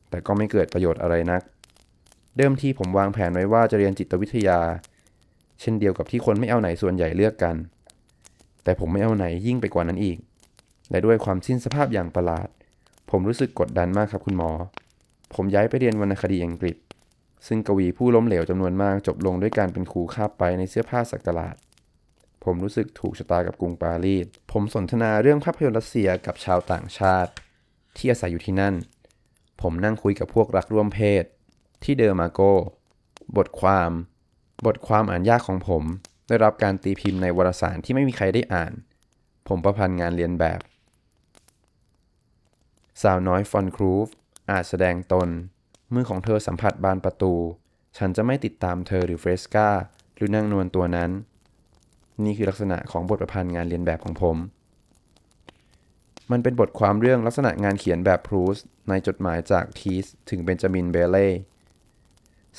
[0.09, 1.41] แต่ก็ไม่เกิดประโยชน์อะไรนัก
[2.37, 4.59] เดิมทีผมวางแผนไว้ว่าจะเรียนจิตวิทยา
[5.61, 7.55] เช่นเดียวกับที่คนไม่เอาไหนส่วนใหญ่เลือกกัน
[8.63, 10.17] แต่ผมไม่เอาไหนยิ่งไปกว่านั้นอีก
[10.91, 12.49] และด้วยความสิ้นสภาพอย่างประหลาด
[13.09, 14.51] ผมรู้สึกกดดันมากครับคุณหมอ
[15.33, 16.77] ผมย้ายไปเรียนวรรณคดีอังกฤษ
[17.47, 21.55] ซึ่งกวีผู้ล้มเหลวจำนวนมากจบลงด้วยการเป็นครูคาบไปป์ในเสื้อผ้าสักหลาด
[22.43, 27.31] ผมรู้สึกถูกชะตากับกรุงปารีส ผมสนทนาเรื่องภาพยนตร์รัสเซียกับชาวต่างชาติ
[27.97, 28.75] ที่อาศัยอยู่ที่นั่น
[29.61, 31.23] ผมนั่งคุยกับพวกรักร่วมเพศ
[31.83, 32.41] ที่ Deux Magots
[33.37, 33.91] บทความ
[34.65, 35.83] บทความอ่านยากของผม
[36.27, 38.71] ได้รับการตีพิมพ์ในวารสารที่ไม่มีใครได้อ่าน
[39.47, 40.59] ผมประพันธ์งานเลียนแบบ
[43.01, 44.07] สาวน้อยฟอนครูฟ
[44.51, 45.29] อาจแสดงตน
[45.93, 47.33] มือของเธอสัมผัสบานประตู
[47.97, 49.69] ฉันจะไม่ติดตามเธอหรือเฟรสกา
[50.15, 51.11] หรือนางนวลตัวนั้น
[52.23, 54.37] นี่คือลักษณะของบทประพันธ์งานเรียนแบบของผม
[56.31, 58.57] มันเป็นบทความเรื่องลักษณะงานเขียนแบบพรูส
[58.89, 61.27] ในจดหมายจากทีสถึงเบนจามินเบเล่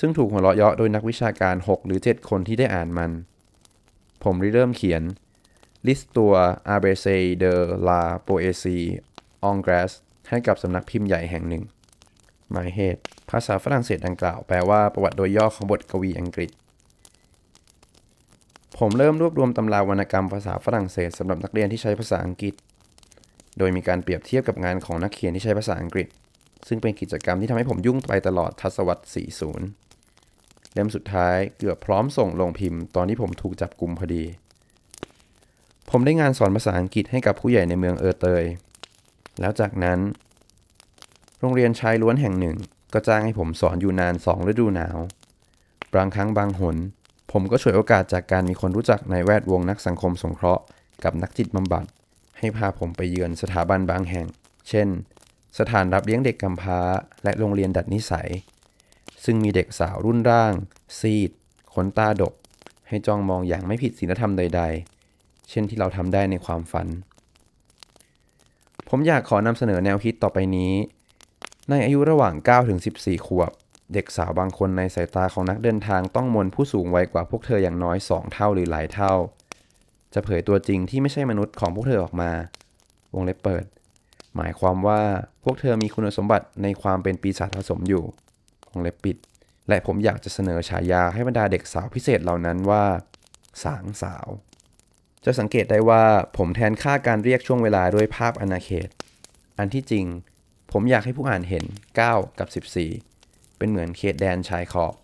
[0.01, 3.11] ซึ่งถูกหัวเราะเยาะโดยนักวิชาการ 6 หรือ 7 คนที่ได้อ่านมัน
[4.25, 5.03] ผมริเริ่มเขียน
[5.87, 6.33] ลิสต์ตัว
[6.75, 7.07] a b c
[7.43, 7.53] de
[7.89, 8.87] la Poésie
[9.51, 9.97] Anglaise
[10.29, 11.65] ให้กับสำนักพิมพ์ใหญ่แห่งหนึ่ง
[12.51, 16.51] หมายเหตุ ภาษาฝรั่งเศสดังกล่าวแปลว่าประวัติโดยย่อของบทกวีอังกฤษ
[18.79, 22.55] ผมเริ่มรวบรวมตำราวรรณกรรมภาษาฝรั่งเศสสำหรับนักเรียนที่ใช้ภาษาอังกฤษ
[23.59, 26.09] โดยมีการเปรียบเทียบกับงานของนักเขียนที่ใช้ภาษาอังกฤษ
[26.69, 29.03] ซึ่งเป็นกิจกรรมที่ทำให้ผมยุ่งไปตลอดทศวรรษ
[29.67, 34.25] 40 เล่มสุดท้ายเกือบพร้อมส่งลงพิมพ์ตอนที่ผมถูกจับกลุ่มพอดี
[35.91, 38.45] ผมได้งานสอนภาษาอังกฤษให้กับผู้ใหญ่ในเมืองเออเตย
[39.41, 39.99] แล้วจากนั้น
[41.41, 42.57] โรงเรียนชายล้วนแห่งหนึ่ง
[42.93, 44.99] ก็จ้างให้ผมสอนอยู่นานสองฤดูหนาว
[45.95, 46.77] บางครั้งบางหน
[47.33, 50.63] ผมก็ฉวยโอกาสจากการมีคนรู้จักในแวดวงนักสังคมสงเคราะห์
[51.05, 51.85] กับนักจิตบำบัด
[52.41, 54.27] ให้พาผมไปเยือนสถาบันบางแห่ง
[54.69, 54.89] เช่น
[55.59, 56.81] สถานรับเลี้ยงเด็กกำพร้า
[57.25, 58.29] และโรงเรียนดัดนิสัย
[59.25, 60.53] ซึ่งมีเด็กสาวรุ่นร่าง
[60.99, 61.31] ซีด
[61.75, 62.35] ขนตาดก
[62.89, 64.63] ให้จ้องมองอย่างไม่ผิดศีลธรรมใด
[65.05, 66.89] ๆ เช่นที่เราทำได้ในความฝัน
[68.89, 70.73] ผมอยากขอนำเสนอแนวคิดต่อไปนี้
[71.71, 73.51] ในอายุระหว่าง 9 ถึง 14 ขวบ
[73.95, 79.13] เด็กสาวบางคนในสายตาของนักเดินทางต้องมนผู้สูงวัยกว่าพวกเธออย่างน้อย 2 เท่าหรือหลายเท่า
[80.15, 82.31] จะเผยตัวจริงที่ไม่ใช่มนุษย์ของพวกเธอออกมา
[83.15, 83.65] วงเล็บเปิด
[84.37, 85.01] หมายความว่า
[85.45, 88.05] พวกเธอมีคุณสมบัติในความเป็นปีศาจผสมอยู่
[88.71, 89.17] วงเล็บปิด
[89.69, 92.85] และผมอยากจะเสนอฉายาให้บรรดาเด็กสาวพิเศษเหล่านั้นว่า
[93.65, 94.27] สางสาว
[95.25, 96.05] จะสังเกตได้ว่า
[96.37, 98.89] ผมแทนค่าการเรียกช่วงเวลาด้วยภาพอนาเขต
[99.59, 100.07] อันที่จริง
[100.73, 101.65] ผมอยากให้ผู้อ่านเห็น
[102.03, 102.65] 9 กับ
[103.01, 104.95] 14 เป็นเหมือนเขตแดนชายขอบ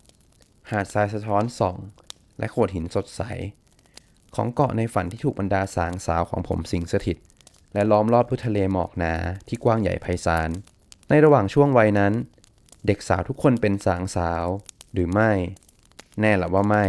[0.70, 1.76] หาดทรายสะท้อนส่อง
[2.38, 3.22] และโขดหินสดใส
[4.36, 7.16] ของเกาะในฝันที่ถูกบรรดาสางสาวของผมสิงสถิต
[7.74, 9.14] และล้อมรอบด้วยทะเลหมอกหนา
[9.48, 10.50] ที่กว้างใหญ่ไพศาล
[11.08, 12.12] ในระหว่างช่วงวัยนั้น
[12.86, 14.44] เด็กสาวทุกคนเป็นสางสาว
[14.92, 15.32] หรือไม่
[16.20, 16.84] แน่หละว่าไม่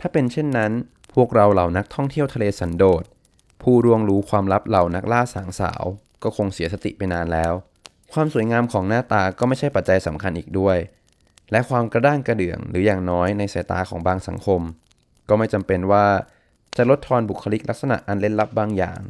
[0.00, 0.72] ถ้าเป็นเช่นนั้น
[1.14, 3.04] พวกเราเหล่านักท่องเที่ยวทะเลสันโดษ
[3.62, 5.82] ผู้ร่วงรู้ความลับเหล่านักล่าสางสาว
[6.22, 7.52] ก็คงเสียสติไปนานแล้ว
[8.12, 10.78] ความสวยงามของหน้าตาก็ไม่ใช่ปัจจัยสำคัญอีกด้วย
[11.50, 14.60] และความกระด้างกระเดื่องหรืออย่างน้อยในสายตาของบางสังคม
[15.28, 16.04] ก็ไม่จำเป็นว่า
[16.76, 19.00] จะลดทอนบุคลิกลักษณะอันเล่นลับบางอย่าง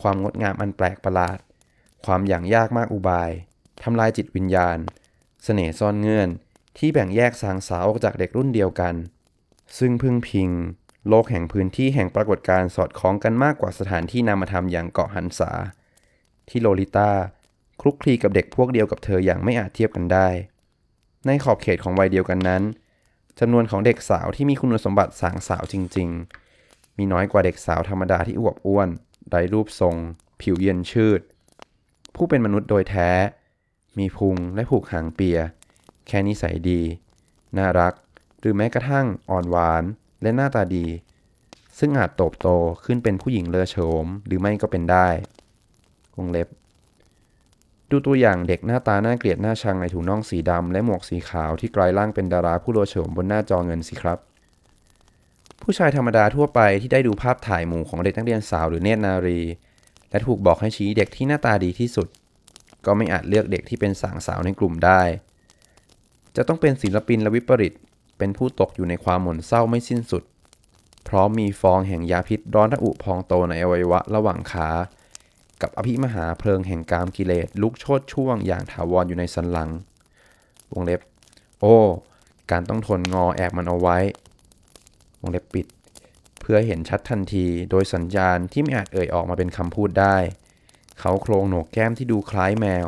[0.00, 1.38] ความงดงามอันแปลกประหลาด
[2.04, 3.30] ความอย่างยากมากอุบาย
[3.82, 4.78] ทำลายจิตวิญญาณ
[5.44, 6.28] เสน่ห์ซ่อนเงื่อน
[6.78, 8.94] ที่แบ่งแยกสางสาวออกจากเด็กรุ่นเดียวกัน
[9.78, 10.50] ซึ่งพึ่งพิง
[11.08, 15.50] โลกแห่งพื้นที่แห่งปรากฏการณ์สอดคล้องกันมากกว่าสถานที่นามธรรมอย่างเกาะหันษา
[16.48, 17.10] ที่โลลิต้า
[17.80, 20.28] คลุกคลีกับเด็กพวกเดียวกับเธออย่างไม่อาจเทียบกันได้
[21.26, 22.62] ในขอบเขตของวัยเดียวกันนั้น
[23.40, 26.45] จำนวนของเด็กสาวที่มีคุณสมบัติสางสาวจริง ๆ
[26.98, 28.88] มีน้อยกว่าเด็กสาวธรรมดาที่อวบอ้วน
[29.28, 29.94] ไร้รูปทรง
[30.40, 31.20] ผิวเย็นชืด
[32.14, 33.10] ผู้เป็นมนุษย์โดยแท้
[33.98, 35.38] มีพุงและผูกหางเปีย
[36.06, 36.82] แค่นิสัยดี
[37.56, 37.94] น่ารัก
[38.38, 39.84] หรือแม้กระทั่งอ่อนหวาน
[40.22, 40.86] และหน้าตาดี
[41.78, 42.48] ซึ่งอาจโตบโต
[42.84, 45.08] ขึ้นเป็นผู้หญิงเลอโฉม หรือไม่ก็เป็นได้
[46.16, 46.48] วงเล็บ
[47.90, 54.18] ดูตัวอย่างเด็กหน้าตาน่าเกลียดหน้าชังในถุงน่องสีดำและหมวกสีขาวที่กลายร่างเป็นดาราผู้โลโฉมบนหน้าจอเงินสิครับ
[55.62, 59.40] ผู้ชายธรรมดาทั่วไปที่ได้ดูภาพถ่ายหมู่ของเด็กนักเรียนสาวหรือเนตรนารี
[60.10, 62.08] และถูกบอกให้ชี้เด็กที่หน้าตาดีที่สุด
[62.86, 65.02] ก็ไม่อาจเลือกเด็กที่เป็นสางสาวในกลุ่มได้
[66.36, 67.74] จะต้องเป็นศิลปินและวิปริต
[68.18, 70.22] เป็นผู้ตกอยู่ในความหม่นเศร้าไม่สิ้นสุด
[71.08, 74.68] พราะมีฟองแห่งยาพิษร้อนระอุพองโตในอวัยวะระหว่างขา
[75.62, 79.70] กับอภิมหาเพลิงแห่งกามกิเลสลุกโชดช่วงอย่างถาวรอยู่ในสันหลัง
[80.72, 81.00] วงเล็บ
[81.60, 81.76] โอ้
[82.50, 83.98] การต้องทนงอแอบมันเอาไว้
[85.26, 85.66] วงเล็บปิด
[86.40, 90.16] เพื่อเห็นชัดทันทีโดยสัญญาณที่ไม่อาจเอ่ยออกมาเป็นคำพูดได้
[91.00, 92.86] เขาโครงโหนกแก้มที่ดูคล้ายแมว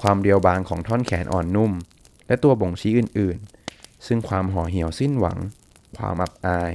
[0.00, 1.72] ความเรียวบางของท่อนแขนอ่อนนุ่ม
[2.26, 5.38] และตัวบ่งชี้อื่นๆ ซึ่งความห่อเหี่ยวสิ้นหวัง
[5.96, 6.72] ความอับอาย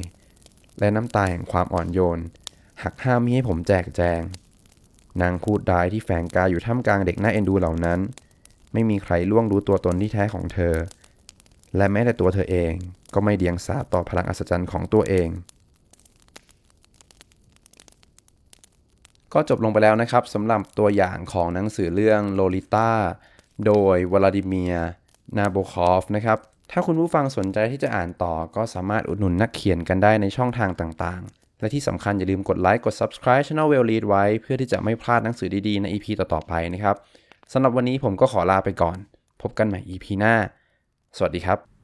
[0.79, 2.19] และน้ำตาแห่งความอ่อนโยน
[2.83, 4.21] หักห้ามมิให้ผมแจกแจง
[5.21, 7.99] นางพูดร้ายที่แฝงกายอยู่ท่ามกลางเด็กน่าเอ็นดูเหล่านั้น
[8.73, 10.75] ไม่มีใครล่วงรู้ตัวตนที่แท้ของเธอ
[11.77, 12.73] และแม้แต่ตัวเธอเอง
[13.13, 15.29] ก็ไม่เดียงสาต่อพลังอัศจรรย์ของตัวเอง
[19.33, 22.91] ก็จบลงไปแล้วนะครับสำหรับตัวอย่างของหนังสือเรื่องโลลิต้า
[23.65, 24.75] โดยวลาดิเมีย
[25.37, 26.37] นาโบคอฟนะครับ
[26.71, 36.95] ถ้าคุณผู้ฟังสนใจที่จะอ่านต่อก็สามารถอุดหนุนนักเขียนกันได้ในช่องทางต่างๆ และที่สำคัญอย่าลืมกดไลค์กด subscribe Channel Well Read ไว้ เพื่อที่จะไม่พลาดหนังสือดีๆ ใน EP ต่อๆไปนะครับ
[37.51, 38.97] สำหรับวันนี้ผมก็ขอลาไปก่อน
[39.41, 40.35] พบกันใหม่ EP หน้า
[41.17, 41.76] สวัสดีครับ